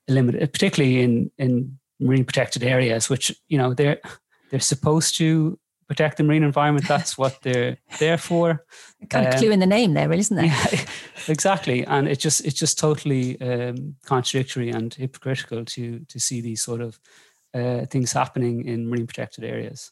[0.07, 3.99] eliminate it, particularly in in marine protected areas, which you know they're
[4.49, 6.87] they're supposed to protect the marine environment.
[6.87, 8.65] That's what they're there for.
[9.09, 10.45] kind of um, clue in the name there, isn't there?
[10.45, 10.85] Yeah,
[11.27, 11.85] exactly.
[11.85, 16.81] And it's just it's just totally um, contradictory and hypocritical to to see these sort
[16.81, 16.99] of
[17.53, 19.91] uh, things happening in marine protected areas.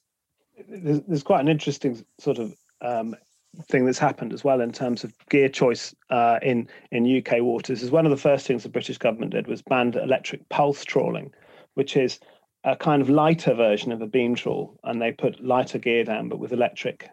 [0.67, 3.15] There's, there's quite an interesting sort of um,
[3.63, 7.81] thing that's happened as well in terms of gear choice uh, in in UK waters.
[7.81, 11.33] Is one of the first things the British government did was banned electric pulse trawling,
[11.73, 12.19] which is
[12.63, 16.29] a kind of lighter version of a beam trawl, and they put lighter gear down,
[16.29, 17.09] but with electric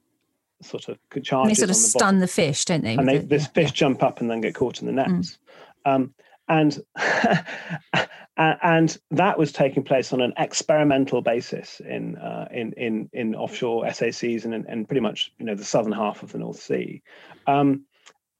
[0.62, 1.32] sort of charges.
[1.32, 2.20] And they sort of the stun bottom.
[2.20, 2.94] the fish, don't they?
[2.94, 3.74] And they, this yeah, fish yeah.
[3.74, 5.38] jump up and then get caught in the nets.
[5.87, 5.94] Mm.
[5.94, 6.14] Um,
[6.48, 6.78] and
[8.37, 13.85] and that was taking place on an experimental basis in uh, in in in offshore
[13.87, 17.02] SACs and and pretty much you know the southern half of the North Sea,
[17.46, 17.85] um,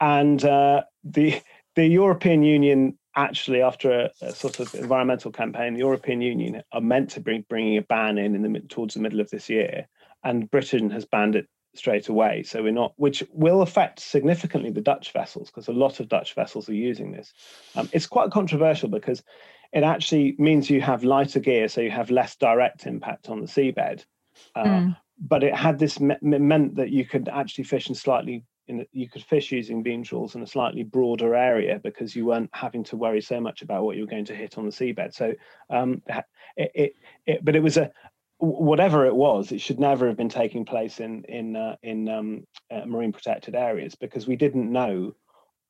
[0.01, 1.41] and uh, the
[1.75, 6.83] the European Union actually after a, a, sort of environmental campaign, the European Union are
[6.83, 9.89] meant to bring bringing a ban in in the towards the middle of this year,
[10.23, 12.43] and Britain has banned it straight away.
[12.43, 16.35] So we're not, which will affect significantly the Dutch vessels because a lot of Dutch
[16.35, 17.33] vessels are using this.
[17.75, 19.23] Um, it's quite controversial because
[19.73, 23.47] it actually means you have lighter gear, so you have less direct impact on the
[23.47, 24.05] seabed.
[24.55, 24.97] Uh, mm.
[25.19, 29.09] But it had this me- meant that you could actually fish in slightly in you
[29.09, 32.97] could fish using beam trawls in a slightly broader area because you weren't having to
[32.97, 35.15] worry so much about what you were going to hit on the seabed.
[35.15, 35.35] So
[35.71, 36.03] um,
[36.57, 37.91] it, it, it, but it was a
[38.39, 42.45] whatever it was, it should never have been taking place in in uh, in um,
[42.71, 45.15] uh, marine protected areas because we didn't know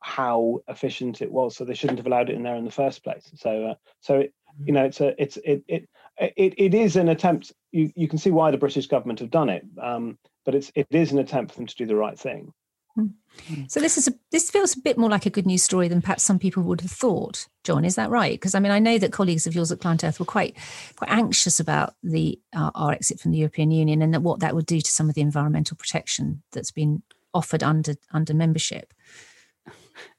[0.00, 3.02] how efficient it was, so they shouldn't have allowed it in there in the first
[3.02, 3.30] place.
[3.36, 7.08] So, uh, so it, you know, it's a it's it it it, it is an
[7.08, 7.52] attempt.
[7.72, 10.86] You you can see why the British government have done it, um, but it's it
[10.90, 12.52] is an attempt for them to do the right thing.
[12.96, 13.64] Hmm.
[13.68, 16.00] So this is a this feels a bit more like a good news story than
[16.00, 17.46] perhaps some people would have thought.
[17.64, 18.32] John, is that right?
[18.32, 20.56] Because I mean, I know that colleagues of yours at Planet Earth were quite
[20.96, 24.54] quite anxious about the uh, our exit from the European Union and that what that
[24.54, 27.02] would do to some of the environmental protection that's been
[27.34, 28.94] offered under under membership.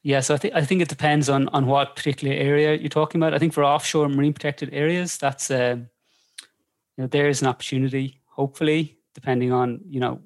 [0.03, 3.19] Yeah, so I think I think it depends on on what particular area you're talking
[3.19, 3.33] about.
[3.33, 8.21] I think for offshore marine protected areas, that's uh, you know there is an opportunity,
[8.25, 10.21] hopefully, depending on you know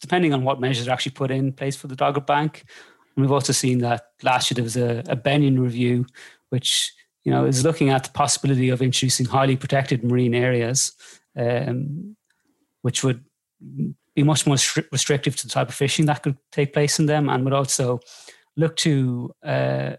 [0.00, 2.64] depending on what measures are actually put in place for the Dogger Bank.
[3.14, 6.06] And we've also seen that last year there was a, a Benyon review,
[6.50, 6.92] which
[7.24, 10.92] you know is looking at the possibility of introducing highly protected marine areas,
[11.36, 12.16] um,
[12.82, 13.24] which would
[14.14, 14.56] be much more
[14.92, 18.00] restrictive to the type of fishing that could take place in them, and would also
[18.56, 19.92] look to uh,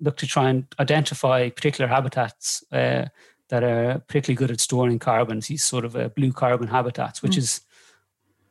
[0.00, 3.06] look to try and identify particular habitats uh,
[3.48, 5.40] that are particularly good at storing carbon.
[5.40, 7.38] These sort of uh, blue carbon habitats, which mm.
[7.38, 7.60] is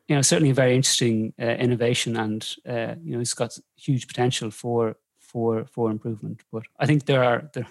[0.08, 4.08] you know certainly a very interesting uh, innovation, and uh, you know it's got huge
[4.08, 6.42] potential for for for improvement.
[6.52, 7.68] But I think there are there.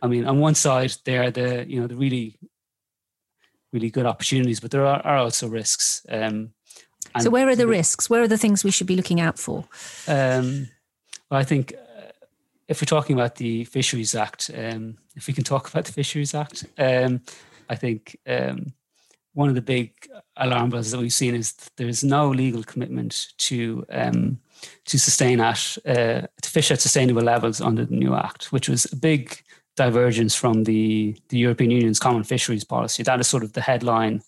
[0.00, 2.38] I mean, on one side, there are the you know the really
[3.72, 6.04] really good opportunities, but there are, are also risks.
[6.08, 6.52] Um,
[7.20, 8.08] so, where are the risks?
[8.08, 9.64] Where are the things we should be looking out for?
[10.06, 10.68] Um,
[11.30, 12.10] well, I think uh,
[12.68, 16.34] if we're talking about the Fisheries Act, um, if we can talk about the Fisheries
[16.34, 17.22] Act, um,
[17.68, 18.72] I think um,
[19.38, 19.92] one of the big
[20.36, 24.40] alarm bells that we've seen is there's no legal commitment to um,
[24.84, 28.92] to sustain at uh, to fish at sustainable levels under the new act, which was
[28.92, 29.40] a big
[29.76, 33.04] divergence from the the European Union's common fisheries policy.
[33.04, 34.22] That is sort of the headline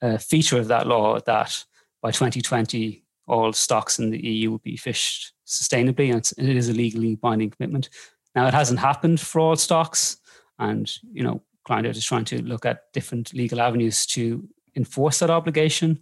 [0.00, 1.64] uh, feature of that law that
[2.00, 6.72] by 2020 all stocks in the EU will be fished sustainably, and it is a
[6.72, 7.88] legally binding commitment.
[8.36, 10.18] Now it hasn't happened for all stocks,
[10.60, 15.18] and you know Client Earth is trying to look at different legal avenues to enforce
[15.20, 16.00] that obligation.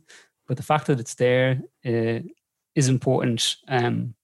[0.49, 2.21] But the fact that it's there uh,
[2.75, 3.57] is important.
[3.69, 4.15] Um,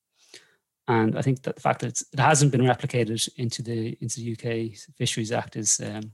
[0.88, 4.32] and I think that the fact that it hasn't been replicated into the into the
[4.32, 5.80] UK Fisheries Act is.
[5.80, 6.12] Um,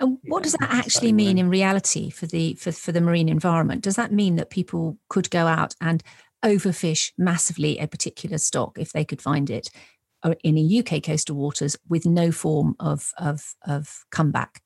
[0.00, 3.82] and what does that actually mean in reality for the for, for the marine environment?
[3.82, 6.02] Does that mean that people could go out and
[6.44, 9.70] overfish massively a particular stock if they could find it
[10.42, 14.62] in a UK coastal waters with no form of, of, of comeback?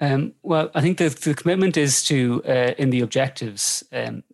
[0.00, 3.84] Um, well, I think the, the commitment is to uh, in the objectives.
[3.92, 4.24] Um,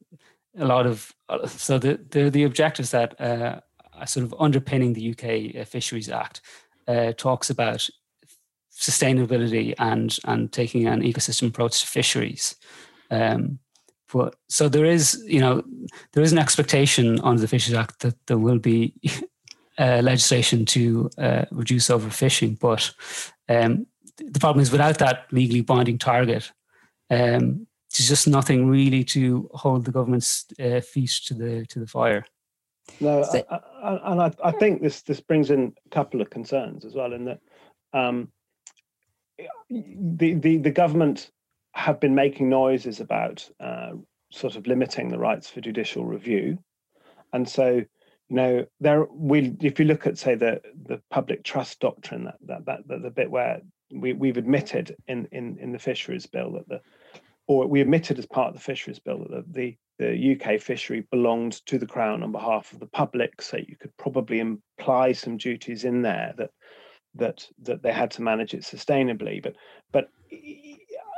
[0.58, 1.12] a lot of
[1.48, 3.60] so the the, the objectives that uh,
[3.92, 6.40] are sort of underpinning the UK Fisheries Act
[6.86, 7.88] uh, talks about
[8.72, 12.54] sustainability and and taking an ecosystem approach to fisheries.
[13.10, 13.58] Um,
[14.16, 15.62] but so there is, you know,
[16.12, 18.94] there is an expectation under the Fisheries Act that there will be
[19.78, 22.58] uh, legislation to uh, reduce overfishing.
[22.58, 22.90] But
[23.46, 26.50] um, the problem is, without that legally binding target,
[27.10, 31.86] um, there's just nothing really to hold the government's uh, feet to the to the
[31.86, 32.24] fire.
[33.00, 33.44] No, I,
[33.82, 37.12] I, and I, I, think this this brings in a couple of concerns as well.
[37.12, 37.40] In that,
[37.92, 38.32] um,
[39.68, 41.30] the, the the government
[41.76, 43.92] have been making noises about uh,
[44.32, 46.58] sort of limiting the rights for judicial review,
[47.32, 51.78] and so you know there we if you look at say the the public trust
[51.80, 53.60] doctrine that that, that, that the bit where
[53.92, 56.80] we, we've admitted in, in in the fisheries bill that the
[57.46, 61.06] or we admitted as part of the fisheries bill that the, the, the UK fishery
[61.10, 63.40] belonged to the crown on behalf of the public.
[63.40, 66.50] So you could probably imply some duties in there that
[67.14, 69.42] that that they had to manage it sustainably.
[69.42, 69.56] But
[69.92, 70.08] but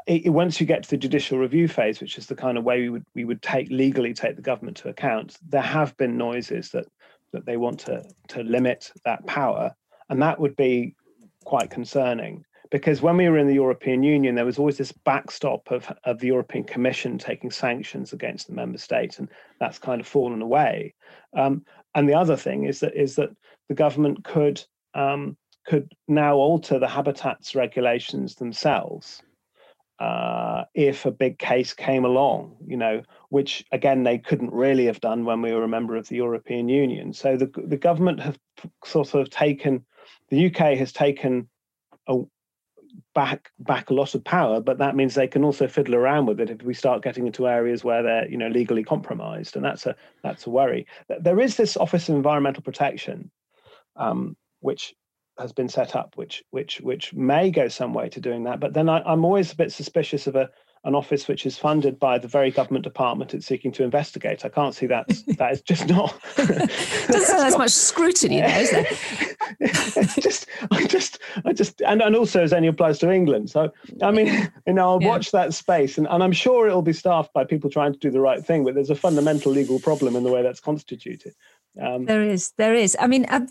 [0.09, 2.81] it, once you get to the judicial review phase, which is the kind of way
[2.81, 6.71] we would we would take legally take the government to account, there have been noises
[6.71, 6.87] that
[7.33, 9.75] that they want to to limit that power,
[10.09, 10.95] and that would be
[11.45, 15.71] quite concerning because when we were in the European Union, there was always this backstop
[15.71, 20.07] of, of the European Commission taking sanctions against the member states, and that's kind of
[20.07, 20.95] fallen away.
[21.35, 23.31] Um, and the other thing is that is that
[23.69, 29.23] the government could um, could now alter the habitats regulations themselves
[30.01, 35.01] uh, if a big case came along, you know, which again they couldn't really have
[35.01, 37.13] done when we were a member of the European Union.
[37.13, 38.39] So the the government have
[38.85, 39.85] sort of taken,
[40.29, 41.49] the UK has taken
[42.07, 42.21] a
[43.15, 46.41] back back a lot of power, but that means they can also fiddle around with
[46.41, 49.87] it if we start getting into areas where they're you know legally compromised, and that's
[49.87, 50.87] a that's a worry.
[51.09, 53.31] There is this Office of Environmental Protection,
[53.97, 54.95] um, which
[55.39, 58.61] has been set up, which which which may go some way to doing that.
[58.61, 60.51] But then I, am always a bit suspicious of a
[60.85, 64.45] an office which is funded by the very government department it's seeking to investigate.
[64.45, 65.07] I can't see that
[65.39, 66.19] that is just not.
[66.37, 68.87] Doesn't sound as much scrutiny there, is there?
[70.21, 73.51] just, I just, I just, and, and also as only applies to England.
[73.51, 73.73] So,
[74.03, 75.09] I mean, you know, I'll yeah.
[75.09, 78.11] watch that space, and, and I'm sure it'll be staffed by people trying to do
[78.11, 78.65] the right thing.
[78.65, 81.35] But there's a fundamental legal problem in the way that's constituted.
[81.81, 82.97] Um, there is, there is.
[83.01, 83.47] I mean, uh,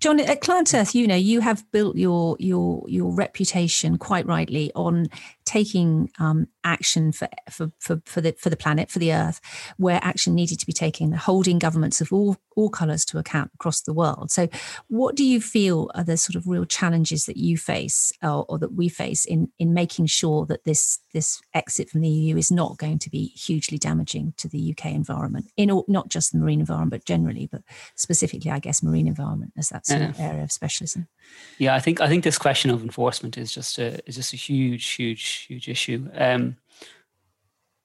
[0.00, 4.72] John, at Client Earth, you know, you have built your your your reputation quite rightly
[4.74, 5.08] on
[5.50, 9.40] taking um, action for, for for for the for the planet, for the Earth,
[9.78, 13.80] where action needed to be taken, holding governments of all all colours to account across
[13.80, 14.30] the world.
[14.30, 14.48] So,
[14.86, 18.58] what do you feel are the sort of real challenges that you face, or, or
[18.60, 22.52] that we face, in in making sure that this this exit from the EU is
[22.52, 26.38] not going to be hugely damaging to the UK environment, in all, not just the
[26.38, 27.62] marine environment, but generally, but
[27.96, 31.08] specifically, I guess, marine environment as that's sort of area of specialism.
[31.58, 34.36] Yeah, I think I think this question of enforcement is just a is just a
[34.36, 36.08] huge, huge, huge issue.
[36.14, 36.56] Um,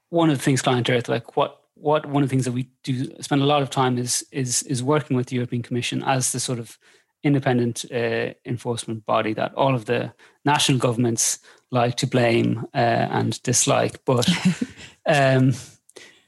[0.09, 2.69] one of the things Client Earth, like what what one of the things that we
[2.83, 6.31] do spend a lot of time is is is working with the European Commission as
[6.31, 6.77] the sort of
[7.23, 10.13] independent uh, enforcement body that all of the
[10.45, 11.39] national governments
[11.71, 14.29] like to blame uh, and dislike, but
[15.05, 15.53] um,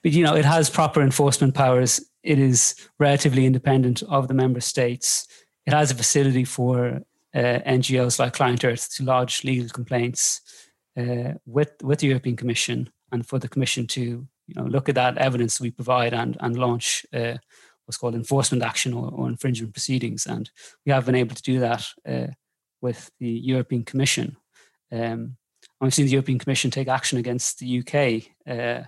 [0.04, 2.02] but you know it has proper enforcement powers.
[2.24, 5.28] It is relatively independent of the member states
[5.68, 7.02] it has a facility for
[7.36, 10.42] uh, NGOs like Client Earth to lodge legal complaints
[10.98, 14.96] uh, with with the European Commission and for the Commission to you know look at
[14.96, 17.38] that evidence we provide and and launch uh,
[17.88, 20.26] what's called enforcement action or, or, infringement proceedings.
[20.26, 20.50] And
[20.86, 22.28] we have been able to do that uh,
[22.82, 24.36] with the European Commission.
[24.92, 25.38] Um,
[25.80, 28.84] and we've seen the European Commission take action against the UK, uh,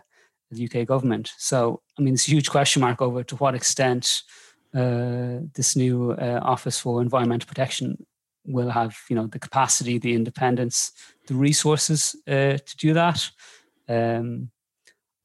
[0.52, 1.32] the UK government.
[1.38, 4.24] So I mean, it's a huge question mark over to what extent
[4.76, 8.06] uh, this new uh, Office for Environmental Protection
[8.50, 10.92] will have, you know, the capacity, the independence,
[11.28, 13.30] the resources uh, to do that.
[13.88, 14.52] Um,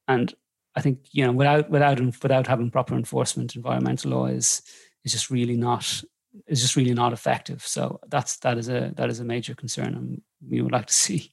[0.06, 0.34] and
[0.76, 4.62] I think you know, without without without having proper enforcement, environmental law is
[5.04, 6.02] is just really not
[6.46, 7.66] is just really not effective.
[7.66, 10.94] So that's that is a that is a major concern, and we would like to
[10.94, 11.32] see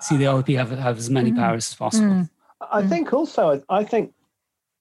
[0.00, 1.36] see the OEP have have as many mm.
[1.36, 2.08] powers as possible.
[2.08, 2.30] Mm.
[2.72, 4.12] I think also I think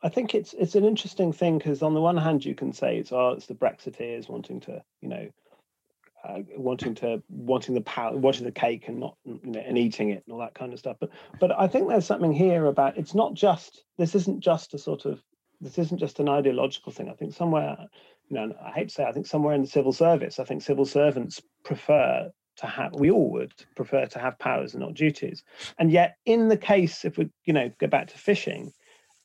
[0.01, 2.97] I think it's it's an interesting thing because on the one hand you can say
[2.97, 5.29] it's oh it's the Brexiteers wanting to you know
[6.23, 10.09] uh, wanting to wanting the power wanting the cake and not you know and eating
[10.09, 10.97] it and all that kind of stuff.
[10.99, 14.77] But but I think there's something here about it's not just this isn't just a
[14.77, 15.21] sort of
[15.61, 17.09] this isn't just an ideological thing.
[17.09, 17.77] I think somewhere
[18.29, 20.61] you know I hate to say I think somewhere in the civil service I think
[20.61, 25.43] civil servants prefer to have we all would prefer to have powers and not duties.
[25.77, 28.73] And yet in the case if we you know go back to fishing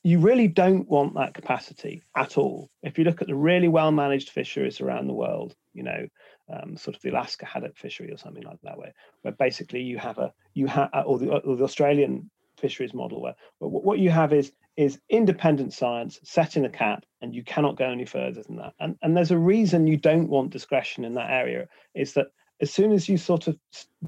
[0.03, 2.69] you really don't want that capacity at all.
[2.83, 6.07] If you look at the really well managed fisheries around the world you know
[6.53, 9.97] um, sort of the alaska haddock fishery or something like that where where basically you
[9.97, 14.09] have a you have or the, or the australian fisheries model where, where what you
[14.09, 18.43] have is is independent science set in a cap and you cannot go any further
[18.43, 18.73] than that.
[18.79, 22.27] And and there's a reason you don't want discretion in that area is that
[22.61, 23.57] as soon as you sort of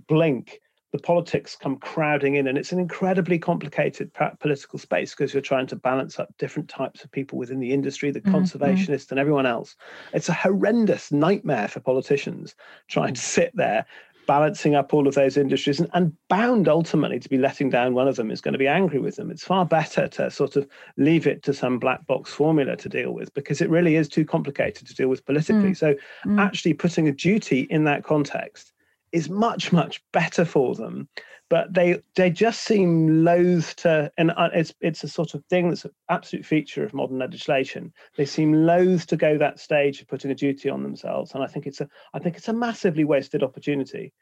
[0.07, 0.59] blink,
[0.91, 5.67] the politics come crowding in, and it's an incredibly complicated political space because you're trying
[5.67, 8.35] to balance up different types of people within the industry, the mm-hmm.
[8.35, 9.75] conservationists, and everyone else.
[10.13, 12.55] It's a horrendous nightmare for politicians
[12.87, 13.85] trying to sit there
[14.27, 18.09] balancing up all of those industries and, and, bound ultimately to be letting down one
[18.09, 19.31] of them is going to be angry with them.
[19.31, 23.13] It's far better to sort of leave it to some black box formula to deal
[23.13, 25.71] with because it really is too complicated to deal with politically.
[25.71, 25.77] Mm.
[25.77, 25.95] So
[26.25, 26.39] mm.
[26.39, 28.73] actually putting a duty in that context
[29.17, 31.09] is much, much better for them.
[31.49, 35.69] But they they just seem loath to, and uh, it's it's a sort of thing
[35.69, 37.93] that's an absolute feature of modern legislation.
[38.17, 41.47] They seem loath to go that stage of putting a duty on themselves, and I
[41.47, 44.13] think it's a I think it's a massively wasted opportunity.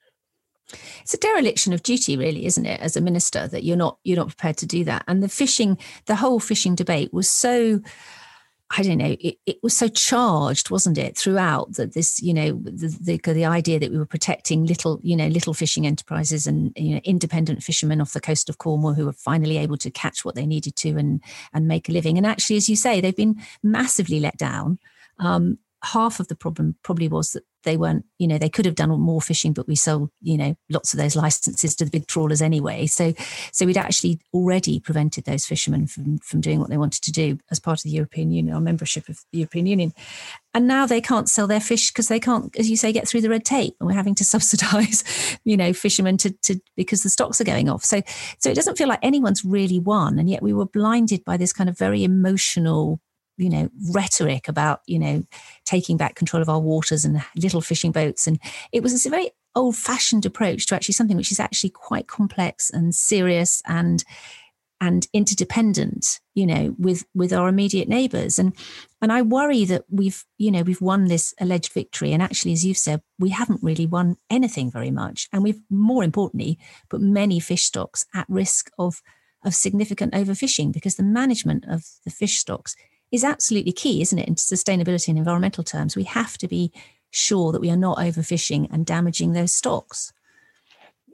[1.02, 4.18] It's a dereliction of duty, really, isn't it, as a minister, that you're not you're
[4.18, 5.04] not prepared to do that.
[5.08, 7.82] And the fishing, the whole fishing debate was so
[8.72, 12.54] I don't know, it, it was so charged, wasn't it, throughout that this, you know,
[12.64, 16.74] the, the, the idea that we were protecting little, you know, little fishing enterprises and
[16.76, 20.26] you know independent fishermen off the coast of Cornwall who were finally able to catch
[20.26, 21.22] what they needed to and
[21.54, 22.18] and make a living.
[22.18, 24.80] And actually, as you say, they've been massively let down.
[25.20, 28.76] Um, half of the problem probably was that they weren't, you know, they could have
[28.76, 32.08] done more fishing, but we sold, you know, lots of those licenses to the big
[32.08, 32.86] trawlers anyway.
[32.86, 33.14] So,
[33.52, 37.38] so we'd actually already prevented those fishermen from from doing what they wanted to do
[37.52, 39.94] as part of the European Union, or membership of the European Union.
[40.54, 43.22] And now they can't sell their fish because they can't, as you say, get through
[43.22, 45.04] the red tape, and we're having to subsidise,
[45.44, 47.84] you know, fishermen to, to because the stocks are going off.
[47.84, 48.02] So,
[48.40, 51.52] so it doesn't feel like anyone's really won, and yet we were blinded by this
[51.52, 53.02] kind of very emotional
[53.38, 55.24] you know rhetoric about you know
[55.66, 58.28] taking back control of our waters and little fishing boats.
[58.28, 58.40] And
[58.72, 62.70] it was a very old fashioned approach to actually something which is actually quite complex
[62.70, 64.04] and serious and
[64.82, 68.54] and interdependent you know with with our immediate neighbors and
[69.02, 72.12] and i worry that we've you know we've won this alleged victory.
[72.12, 75.30] And actually as you've said we haven't really won anything very much.
[75.32, 79.02] And we've more importantly put many fish stocks at risk of
[79.44, 82.76] of significant overfishing because the management of the fish stocks
[83.16, 85.96] is absolutely key, isn't it, in sustainability and environmental terms?
[85.96, 86.72] We have to be
[87.12, 90.14] sure that we are not overfishing and damaging those stocks.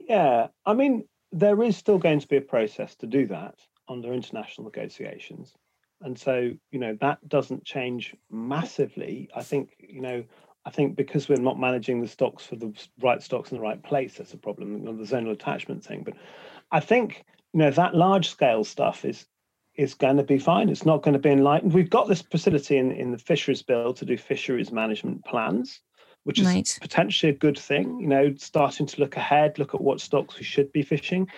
[0.08, 3.54] Yeah, I mean, there is still going to be a process to do that
[3.88, 5.54] under international negotiations.
[6.02, 9.30] And so, you know, that doesn't change massively.
[9.34, 10.24] I think, you know,
[10.64, 13.82] I think because we're not managing the stocks for the right stocks in the right
[13.82, 16.02] place, that's a problem on the zonal attachment thing.
[16.02, 16.14] But
[16.70, 19.26] I think, you know, that large scale stuff is
[19.76, 20.68] is going to be fine.
[20.68, 21.72] It's not going to be enlightened.
[21.72, 25.80] We've got this facility in, in the fisheries bill to do fisheries management plans,
[26.24, 26.78] which is right.
[26.80, 27.98] potentially a good thing.
[28.00, 31.28] You know, starting to look ahead, look at what stocks we should be fishing.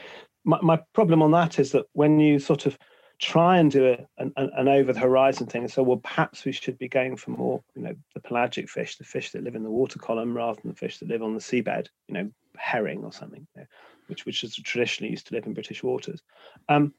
[0.44, 2.76] My, my problem on that is that when you sort of
[3.20, 6.76] try and do a, an, an over the horizon thing, so well, perhaps we should
[6.78, 9.70] be going for more, you know, the pelagic fish, the fish that live in the
[9.70, 13.12] water column, rather than the fish that live on the seabed, you know, herring or
[13.12, 13.66] something, you know,
[14.08, 16.22] which which is traditionally used to live in British waters.
[16.68, 16.92] Um,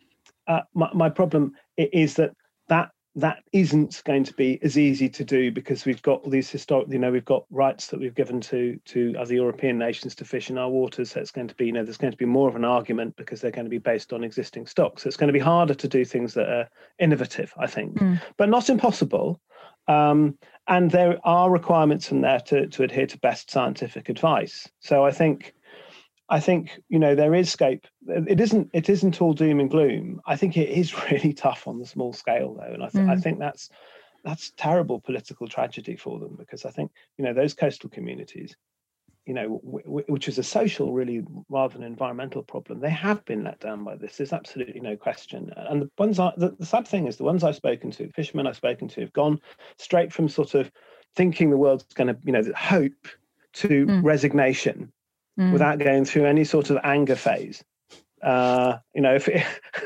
[0.47, 2.31] uh, my, my problem is that
[2.67, 6.88] that that isn't going to be as easy to do because we've got these historic
[6.89, 10.49] you know we've got rights that we've given to to other european nations to fish
[10.49, 12.49] in our waters so it's going to be you know there's going to be more
[12.49, 15.03] of an argument because they're going to be based on existing stocks.
[15.03, 17.97] So it's going to be harder to do things that are innovative i think.
[17.97, 18.21] Mm.
[18.38, 19.39] but not impossible.
[19.88, 24.67] Um, and there are requirements in there to, to adhere to best scientific advice.
[24.79, 25.53] So i think
[26.30, 27.86] I think you know there is scope.
[28.08, 28.70] It isn't.
[28.74, 30.22] It isn't all doom and gloom.
[30.26, 33.10] I think it is really tough on the small scale though, and I, th- mm.
[33.10, 33.70] I think that's
[34.24, 38.56] that's terrible political tragedy for them because I think you know those coastal communities,
[39.28, 43.24] you know, w- w- which is a social really rather than environmental problem, they have
[43.26, 44.18] been let down by this.
[44.18, 45.52] There's absolutely no question.
[45.56, 48.48] And the ones I, the, the sad thing is the ones I've spoken to, fishermen
[48.48, 49.40] I've spoken to, have gone
[49.78, 50.71] straight from sort of
[51.15, 53.08] thinking the world's going to, you know, hope
[53.54, 54.04] to mm.
[54.04, 54.92] resignation
[55.40, 55.52] mm.
[55.52, 57.63] without going through any sort of anger phase.
[58.23, 59.46] Uh, you know, if it,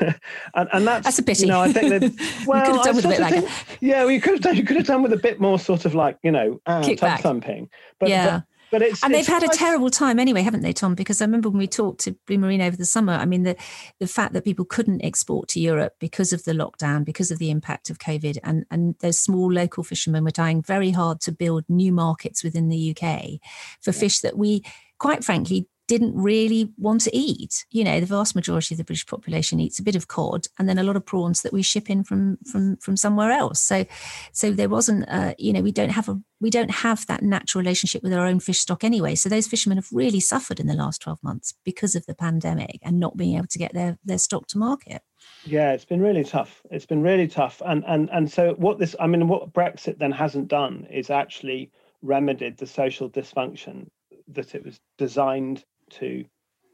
[0.54, 1.42] and, and that's that's a pity.
[1.42, 4.06] You know, I think that well, could have done with a bit like think, yeah,
[4.06, 4.56] we could have done.
[4.56, 7.20] You could have done with a bit more sort of like you know, uh, tub
[7.20, 7.68] thumping.
[7.98, 8.30] But yeah.
[8.30, 9.54] But, but it's, and they've had quite...
[9.54, 10.94] a terrible time anyway, haven't they, Tom?
[10.94, 13.12] Because I remember when we talked to Blue Marine over the summer.
[13.12, 13.56] I mean, the
[13.98, 17.50] the fact that people couldn't export to Europe because of the lockdown, because of the
[17.50, 21.64] impact of COVID, and and those small local fishermen were trying very hard to build
[21.68, 23.40] new markets within the UK
[23.80, 24.00] for yeah.
[24.00, 24.62] fish that we
[25.00, 27.66] quite frankly didn't really want to eat.
[27.72, 30.68] You know, the vast majority of the British population eats a bit of cod and
[30.68, 33.60] then a lot of prawns that we ship in from from from somewhere else.
[33.60, 33.84] So,
[34.32, 37.60] so there wasn't, uh, you know, we don't have a we don't have that natural
[37.60, 39.16] relationship with our own fish stock anyway.
[39.16, 42.78] So those fishermen have really suffered in the last twelve months because of the pandemic
[42.82, 45.02] and not being able to get their their stock to market.
[45.44, 46.62] Yeah, it's been really tough.
[46.70, 50.12] It's been really tough, and and and so what this, I mean, what Brexit then
[50.12, 53.88] hasn't done is actually remedied the social dysfunction
[54.34, 56.24] that it was designed to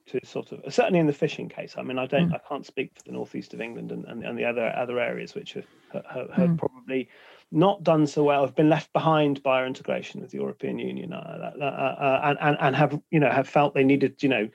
[0.07, 1.75] to sort of certainly in the fishing case.
[1.77, 2.35] I mean, I don't, mm.
[2.35, 5.35] I can't speak for the northeast of England and, and, and the other other areas
[5.35, 6.59] which have, have, have mm.
[6.59, 7.09] probably
[7.53, 11.13] not done so well, have been left behind by our integration with the European Union,
[11.13, 14.49] uh, uh, uh, and, and and have you know have felt they needed you know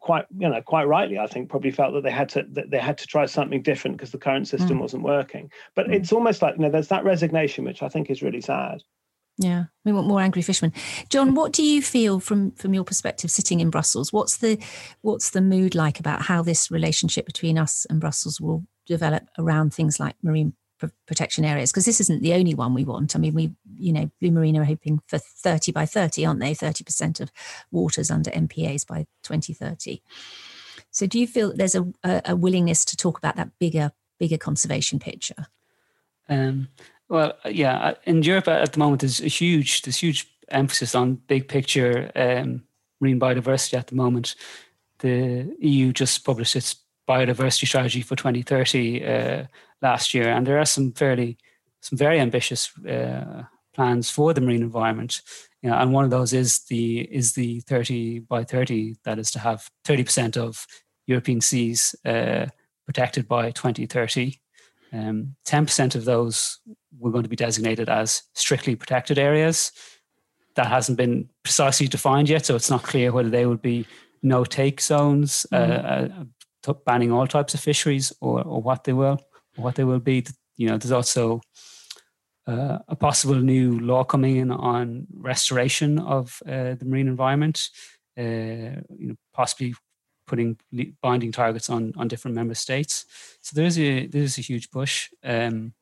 [0.00, 2.78] quite you know quite rightly I think probably felt that they had to that they
[2.78, 4.82] had to try something different because the current system mm.
[4.82, 5.50] wasn't working.
[5.74, 5.94] But mm.
[5.94, 8.82] it's almost like you know there's that resignation which I think is really sad.
[9.40, 10.72] Yeah, we want more angry fishermen.
[11.10, 14.12] John, what do you feel from from your perspective, sitting in Brussels?
[14.12, 14.58] What's the
[15.02, 19.72] what's the mood like about how this relationship between us and Brussels will develop around
[19.72, 20.54] things like marine
[21.06, 21.70] protection areas?
[21.70, 23.14] Because this isn't the only one we want.
[23.14, 26.52] I mean, we you know Blue Marine are hoping for thirty by thirty, aren't they?
[26.52, 27.30] Thirty percent of
[27.70, 30.02] waters under MPAs by twenty thirty.
[30.90, 34.38] So, do you feel there's a, a, a willingness to talk about that bigger bigger
[34.38, 35.46] conservation picture?
[36.28, 36.68] Um,
[37.08, 40.94] well, uh, yeah, uh, in Europe at the moment, there's a huge, there's huge emphasis
[40.94, 42.62] on big picture um,
[43.00, 44.34] marine biodiversity at the moment.
[44.98, 46.76] The EU just published its
[47.08, 49.44] biodiversity strategy for 2030 uh,
[49.80, 51.38] last year, and there are some fairly,
[51.80, 53.44] some very ambitious uh,
[53.74, 55.22] plans for the marine environment.
[55.62, 59.30] You know, and one of those is the is the 30 by 30 that is
[59.32, 60.66] to have 30% of
[61.06, 62.46] European seas uh,
[62.86, 64.38] protected by 2030.
[64.92, 66.58] Um, 10% of those
[66.98, 69.72] were going to be designated as strictly protected areas.
[70.56, 73.86] That hasn't been precisely defined yet, so it's not clear whether they would be
[74.22, 76.20] no take zones, uh, mm-hmm.
[76.20, 79.20] uh, uh, banning all types of fisheries, or, or what they will,
[79.56, 80.24] or what they will be.
[80.56, 81.40] You know, there's also
[82.46, 87.68] uh, a possible new law coming in on restoration of uh, the marine environment.
[88.18, 89.74] Uh, you know, possibly
[90.28, 90.58] putting
[91.02, 93.06] binding targets on on different member states.
[93.40, 95.10] So there is a there is a huge push.
[95.24, 95.72] Um,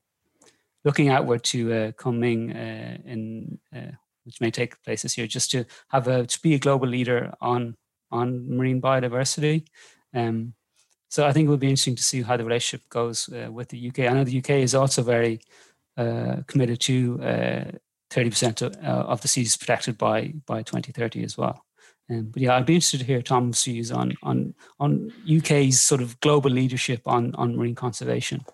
[0.87, 3.91] looking outward to uh, coming uh, in, uh,
[4.25, 7.35] which may take place this year, just to have a to be a global leader
[7.41, 7.77] on
[8.11, 9.67] on marine biodiversity.
[10.15, 10.55] Um,
[11.09, 13.69] so I think it will be interesting to see how the relationship goes uh, with
[13.69, 14.01] the UK.
[14.01, 15.41] I know the UK is also very
[15.97, 17.65] uh, committed to uh,
[18.11, 21.66] thirty percent of, of the seas protected by by 2030 as well.
[22.09, 26.03] Um, but yeah, I'd be interested to hear Tom's views on on on UK's sort
[26.03, 28.45] of global leadership on on marine conservation.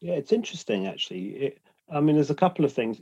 [0.00, 1.28] Yeah, it's interesting actually.
[1.28, 1.58] It,
[1.92, 3.00] I mean, there's a couple of things.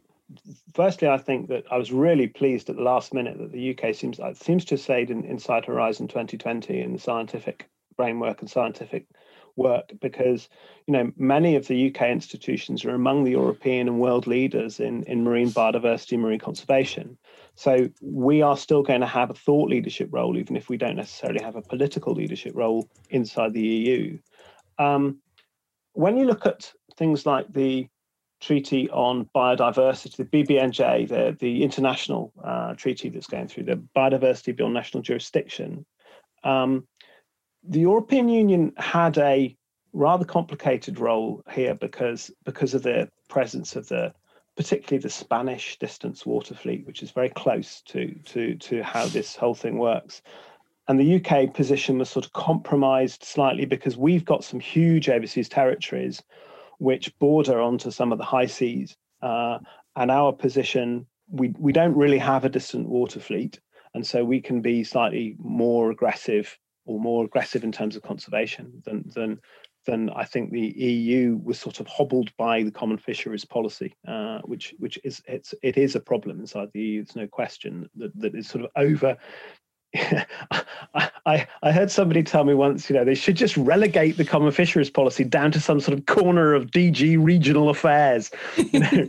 [0.75, 3.95] Firstly, I think that I was really pleased at the last minute that the UK
[3.95, 9.07] seems seems to have stayed in, inside Horizon 2020 in the scientific framework and scientific
[9.57, 10.49] work because
[10.87, 15.03] you know many of the UK institutions are among the European and world leaders in
[15.05, 17.19] in marine biodiversity, marine conservation.
[17.59, 20.95] So we are still going to have a thought leadership role, even if we don't
[20.95, 24.19] necessarily have a political leadership role inside the EU.
[24.79, 25.19] Um,
[25.93, 27.89] when you look at things like the
[28.41, 34.57] Treaty on Biodiversity, the BBNJ, the, the international uh, treaty that's going through, the Biodiversity
[34.57, 35.85] Beyond National Jurisdiction,
[36.45, 36.87] um,
[37.65, 39.57] the European Union had a
[39.93, 44.15] rather complicated role here because because of the presence of the
[44.59, 49.37] particularly the Spanish distant water fleet, which is very close to to to how this
[49.37, 50.21] whole thing works.
[50.89, 55.49] And the UK position was sort of compromised slightly because we've got some huge overseas
[55.49, 56.23] territories
[56.79, 58.97] which border onto some of the high seas.
[59.23, 59.59] Uh,
[59.95, 63.61] and our position, we, we don't really have a distant water fleet.
[63.95, 68.83] And so we can be slightly more aggressive or more aggressive in terms of conservation
[68.85, 69.41] than, than
[69.89, 74.41] then I think the EU was sort of hobbled by the common fisheries policy, uh,
[74.45, 77.05] which which is it's it is a problem inside the EU.
[77.05, 79.17] There's no question that that is sort of over
[81.63, 84.89] I heard somebody tell me once, you know, they should just relegate the common fisheries
[84.89, 89.07] policy down to some sort of corner of DG regional affairs, you know,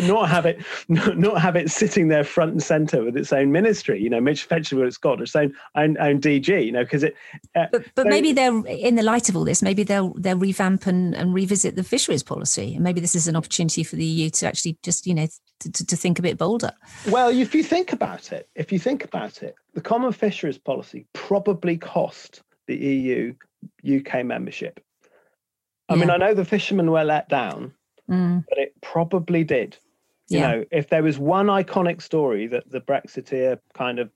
[0.06, 3.52] not have it, not, not, have it sitting there front and center with its own
[3.52, 7.02] ministry, you know, which effectively it's got its own own, own DG, you know, because
[7.02, 7.16] it.
[7.54, 10.36] Uh, but, but so, maybe they're in the light of all this, maybe they'll they'll
[10.36, 14.04] revamp and, and revisit the fisheries policy, and maybe this is an opportunity for the
[14.04, 15.26] EU to actually just, you know,
[15.60, 16.72] to, to, to think a bit bolder.
[17.08, 21.06] Well, if you think about it, if you think about it, the common fisheries policy
[21.12, 23.34] probably cost the EU
[23.84, 24.80] UK membership.
[25.88, 26.00] I yeah.
[26.00, 27.74] mean, I know the fishermen were let down,
[28.10, 28.44] mm.
[28.48, 29.76] but it probably did.
[30.28, 30.46] You yeah.
[30.48, 34.10] know, if there was one iconic story that the Brexiteer kind of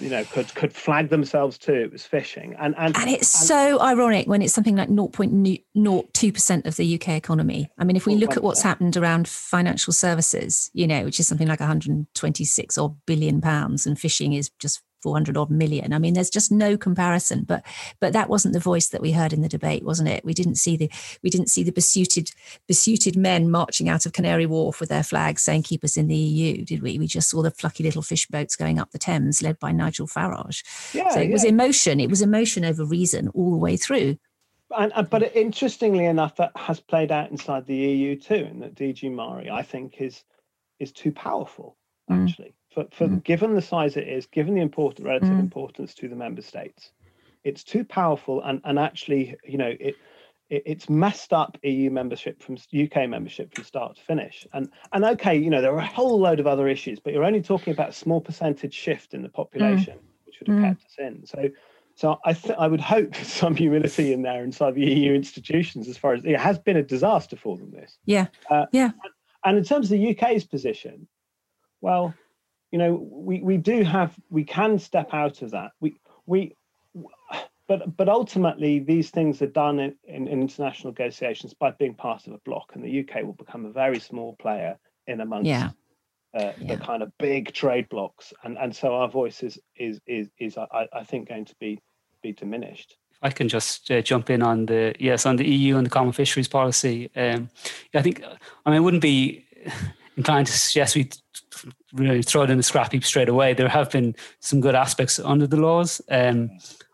[0.00, 1.74] you know could could flag themselves too.
[1.74, 2.54] It was fishing.
[2.58, 7.08] And and, and it's and, so ironic when it's something like 0.02% of the uk
[7.08, 7.70] economy.
[7.78, 11.20] I mean if we oh, look at what's happened around financial services you know which
[11.20, 15.92] is something like 126 or billion pounds and fishing is just 400 odd million.
[15.92, 17.44] I mean, there's just no comparison.
[17.44, 17.62] But
[18.00, 20.24] but that wasn't the voice that we heard in the debate, wasn't it?
[20.24, 20.90] We didn't see the
[21.22, 22.32] we didn't see the besuited
[22.66, 26.16] besuited men marching out of Canary Wharf with their flags saying "Keep us in the
[26.16, 26.98] EU," did we?
[26.98, 30.08] We just saw the plucky little fish boats going up the Thames, led by Nigel
[30.08, 30.64] Farage.
[30.92, 31.32] Yeah, so it yeah.
[31.32, 32.00] was emotion.
[32.00, 34.18] It was emotion over reason all the way through.
[34.76, 38.74] And, and, but interestingly enough, that has played out inside the EU too, and that
[38.74, 40.24] DG MARE, I think, is
[40.80, 41.76] is too powerful
[42.10, 42.24] mm.
[42.24, 42.56] actually.
[42.76, 43.24] Mm for, for mm.
[43.24, 45.40] given the size it is, given the important relative mm.
[45.40, 46.92] importance to the member states,
[47.44, 49.96] it's too powerful and and actually, you know, it,
[50.50, 54.46] it it's messed up EU membership from UK membership from start to finish.
[54.52, 57.24] And and okay, you know, there are a whole load of other issues, but you're
[57.24, 60.26] only talking about a small percentage shift in the population, mm.
[60.26, 60.68] which would have mm.
[60.68, 61.26] kept us in.
[61.26, 61.48] So
[61.94, 65.96] so I th- I would hope some humility in there inside the EU institutions as
[65.96, 67.70] far as it has been a disaster for them.
[67.70, 68.90] This yeah uh, yeah.
[69.44, 71.06] And in terms of the UK's position,
[71.80, 72.12] well,
[72.70, 76.56] you know we we do have we can step out of that we we
[77.66, 82.26] but but ultimately these things are done in, in, in, international negotiations by being part
[82.26, 85.70] of a block and the uk will become a very small player in amongst yeah.
[86.34, 86.74] Uh, yeah.
[86.74, 90.58] the kind of big trade blocks and and so our voice is is is, is
[90.58, 91.80] I, I think going to be
[92.22, 95.76] be diminished if I can just uh, jump in on the yes on the EU
[95.76, 97.48] and the common fisheries policy um,
[97.94, 98.22] I think
[98.66, 99.46] I mean it wouldn't be
[100.16, 101.08] inclined to suggest we
[101.92, 103.54] really throw it in the scrap heap straight away.
[103.54, 106.00] There have been some good aspects under the laws.
[106.10, 106.50] Um,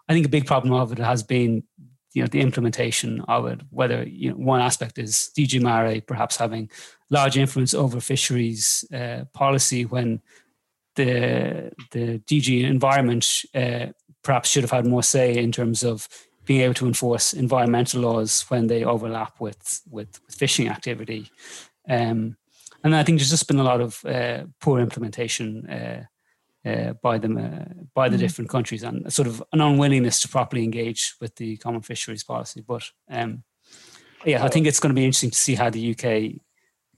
[0.09, 1.65] I think a big problem of it has been
[2.15, 3.61] you know the implementation of it.
[3.71, 6.71] Whether you know one aspect is DG MARE perhaps having
[7.11, 10.21] large influence over fisheries uh, policy when
[10.97, 13.87] the the DG environment uh,
[14.23, 16.09] perhaps should have had more say in terms of
[16.45, 21.31] being able to enforce environmental laws when they overlap with with, with fishing activity.
[21.89, 22.37] Um,
[22.85, 26.05] and I think there's just been a lot of uh, poor implementation uh,
[26.65, 28.21] uh, by them uh, by the mm.
[28.21, 32.61] different countries and sort of an unwillingness to properly engage with the common fisheries policy.
[32.61, 33.43] But um,
[34.25, 36.41] yeah, I think it's going to be interesting to see how the UK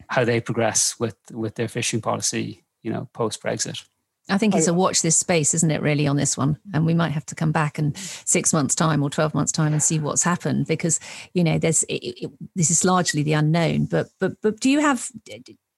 [0.08, 2.64] how they progress with with their fishing policy.
[2.82, 3.82] You know, post Brexit.
[4.28, 6.58] I think it's a watch this space, isn't it, really, on this one?
[6.72, 9.72] And we might have to come back in six months' time or 12 months' time
[9.72, 10.98] and see what's happened because,
[11.34, 13.84] you know, there's it, it, this is largely the unknown.
[13.84, 15.10] But, but, but do you have,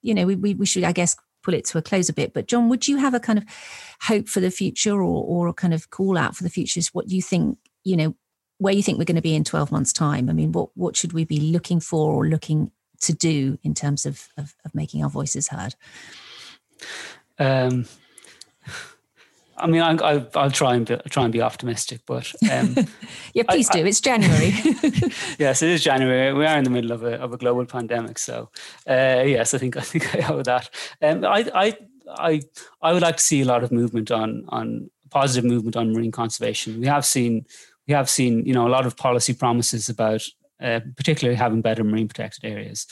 [0.07, 2.33] you know, we, we, we should, I guess, pull it to a close a bit.
[2.33, 3.45] But John, would you have a kind of
[4.03, 6.79] hope for the future or, or a kind of call out for the future?
[6.79, 8.15] Is what you think, you know,
[8.59, 10.31] where you think we're going to be in 12 months' time?
[10.31, 12.71] I mean, what, what should we be looking for or looking
[13.03, 15.75] to do in terms of, of, of making our voices heard?
[17.39, 17.87] Um,
[19.59, 22.77] I mean, I, will try and be, try and be optimistic, but um,
[23.35, 23.87] yeah, please I, do.
[23.87, 24.49] It's January.
[25.39, 26.33] yes, it is January.
[26.33, 28.51] We are in the middle of a of a global pandemic, so
[28.89, 30.69] uh, yes, I think I think I owe that.
[31.01, 31.77] Um, I I
[32.19, 32.43] I
[32.83, 36.13] I would like to see a lot of movement on on positive movement on marine
[36.13, 36.81] conservation.
[36.81, 37.47] We have seen
[37.89, 40.23] we have seen you know a lot of policy promises about
[40.61, 42.87] uh, particularly having better marine protected areas.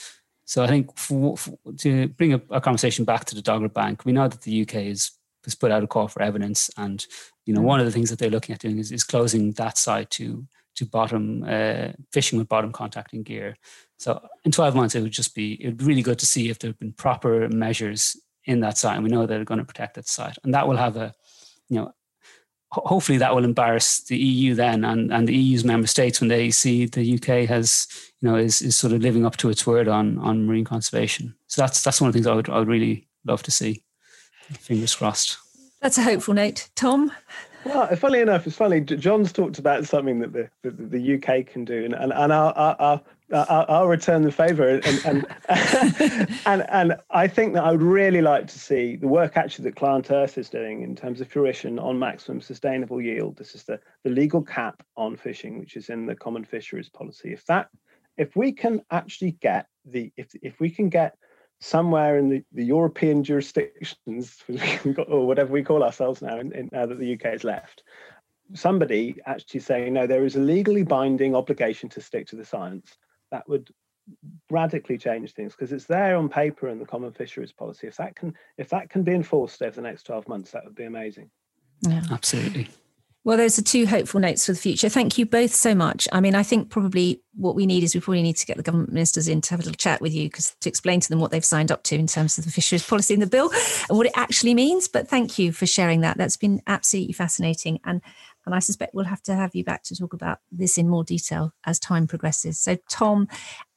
[0.47, 4.05] So I think for, for, to bring a, a conversation back to the Dogger Bank,
[4.05, 5.11] we know that the UK is
[5.45, 6.69] has put out a call for evidence.
[6.77, 7.05] And
[7.45, 7.65] you know, mm.
[7.65, 10.45] one of the things that they're looking at doing is, is closing that site to
[10.75, 13.55] to bottom uh, fishing with bottom contacting gear.
[13.97, 16.49] So in 12 months, it would just be it would be really good to see
[16.49, 19.59] if there have been proper measures in that site, and we know that they're going
[19.59, 21.13] to protect that site, and that will have a
[21.69, 21.93] you know
[22.71, 26.51] hopefully that will embarrass the EU then and, and the EU's member states when they
[26.51, 27.87] see the UK has
[28.19, 31.35] you know is, is sort of living up to its word on on marine conservation.
[31.47, 33.84] So that's that's one of the things I would I would really love to see.
[34.53, 35.37] Fingers crossed.
[35.81, 36.69] That's a hopeful note.
[36.75, 37.11] Tom?
[37.65, 38.79] Well, funny enough, it's funny.
[38.79, 42.53] John's talked about something that the, the, the UK can do, and, and, and I'll,
[42.55, 44.69] I'll, I'll, I'll return the favour.
[44.69, 45.25] And and,
[46.45, 49.75] and, and I think that I would really like to see the work actually that
[49.75, 53.35] Client Earth is doing in terms of fruition on maximum sustainable yield.
[53.37, 57.33] This is the, the legal cap on fishing, which is in the Common Fisheries Policy.
[57.33, 57.69] If that,
[58.15, 61.17] if we can actually get the, if if we can get
[61.65, 64.43] somewhere in the, the European jurisdictions,
[65.07, 67.83] or whatever we call ourselves now, in, in, now that the UK has left,
[68.53, 72.97] somebody actually saying, no, there is a legally binding obligation to stick to the science,
[73.31, 73.71] that would
[74.51, 77.87] radically change things because it's there on paper in the common fisheries policy.
[77.87, 80.75] If that can if that can be enforced over the next 12 months, that would
[80.75, 81.31] be amazing.
[81.81, 82.03] Yeah.
[82.11, 82.69] Absolutely.
[83.25, 84.87] Well, those are two hopeful notes for the future.
[84.87, 86.07] Thank you both so much.
[86.13, 88.61] I mean, I think probably what we need is we probably need to get the
[88.61, 91.19] government ministers in to have a little chat with you because to explain to them
[91.19, 93.49] what they've signed up to in terms of the fisheries policy in the bill
[93.89, 94.87] and what it actually means.
[94.87, 96.17] But thank you for sharing that.
[96.17, 97.79] That's been absolutely fascinating.
[97.83, 97.99] And
[98.45, 101.03] and I suspect we'll have to have you back to talk about this in more
[101.03, 102.59] detail as time progresses.
[102.59, 103.27] So, Tom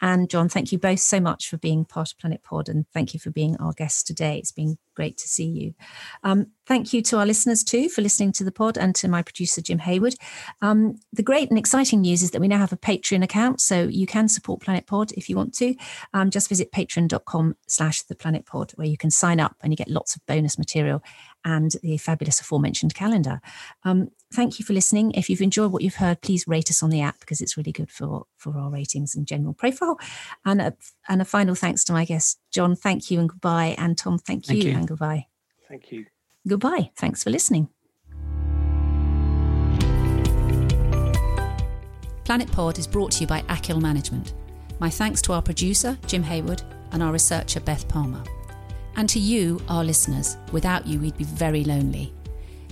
[0.00, 3.14] and John, thank you both so much for being part of Planet Pod and thank
[3.14, 4.38] you for being our guests today.
[4.38, 5.74] It's been great to see you.
[6.24, 9.22] Um, thank you to our listeners too for listening to the pod and to my
[9.22, 10.14] producer, Jim Hayward.
[10.60, 13.84] Um, the great and exciting news is that we now have a Patreon account, so
[13.84, 15.76] you can support Planet Pod if you want to.
[16.14, 19.76] Um, just visit patreon.com slash the Planet Pod where you can sign up and you
[19.76, 21.00] get lots of bonus material
[21.44, 23.40] and the fabulous aforementioned calendar.
[23.84, 25.12] Um, thank you for listening.
[25.12, 27.72] If you've enjoyed what you've heard, please rate us on the app because it's really
[27.72, 29.98] good for, for our ratings and general profile.
[30.44, 30.76] And a,
[31.08, 32.76] and a final thanks to my guest, John.
[32.76, 33.74] Thank you and goodbye.
[33.78, 35.26] And Tom, thank, thank you, you, and goodbye.
[35.68, 36.06] Thank you.
[36.46, 36.90] Goodbye.
[36.96, 37.68] Thanks for listening.
[42.24, 44.34] Planet Pod is brought to you by Achill Management.
[44.80, 46.62] My thanks to our producer, Jim Hayward,
[46.92, 48.22] and our researcher, Beth Palmer.
[48.96, 50.36] And to you, our listeners.
[50.52, 52.12] Without you, we'd be very lonely.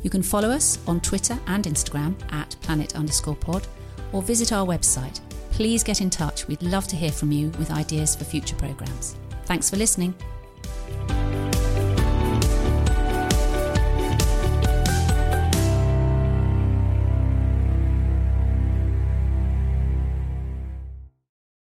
[0.06, 3.66] You can follow us on Twitter and Instagram at planet underscore pod
[4.12, 5.18] or visit our website.
[5.50, 6.46] Please get in touch.
[6.46, 9.16] We'd love to hear from you with ideas for future programmes.
[9.46, 10.14] Thanks for listening.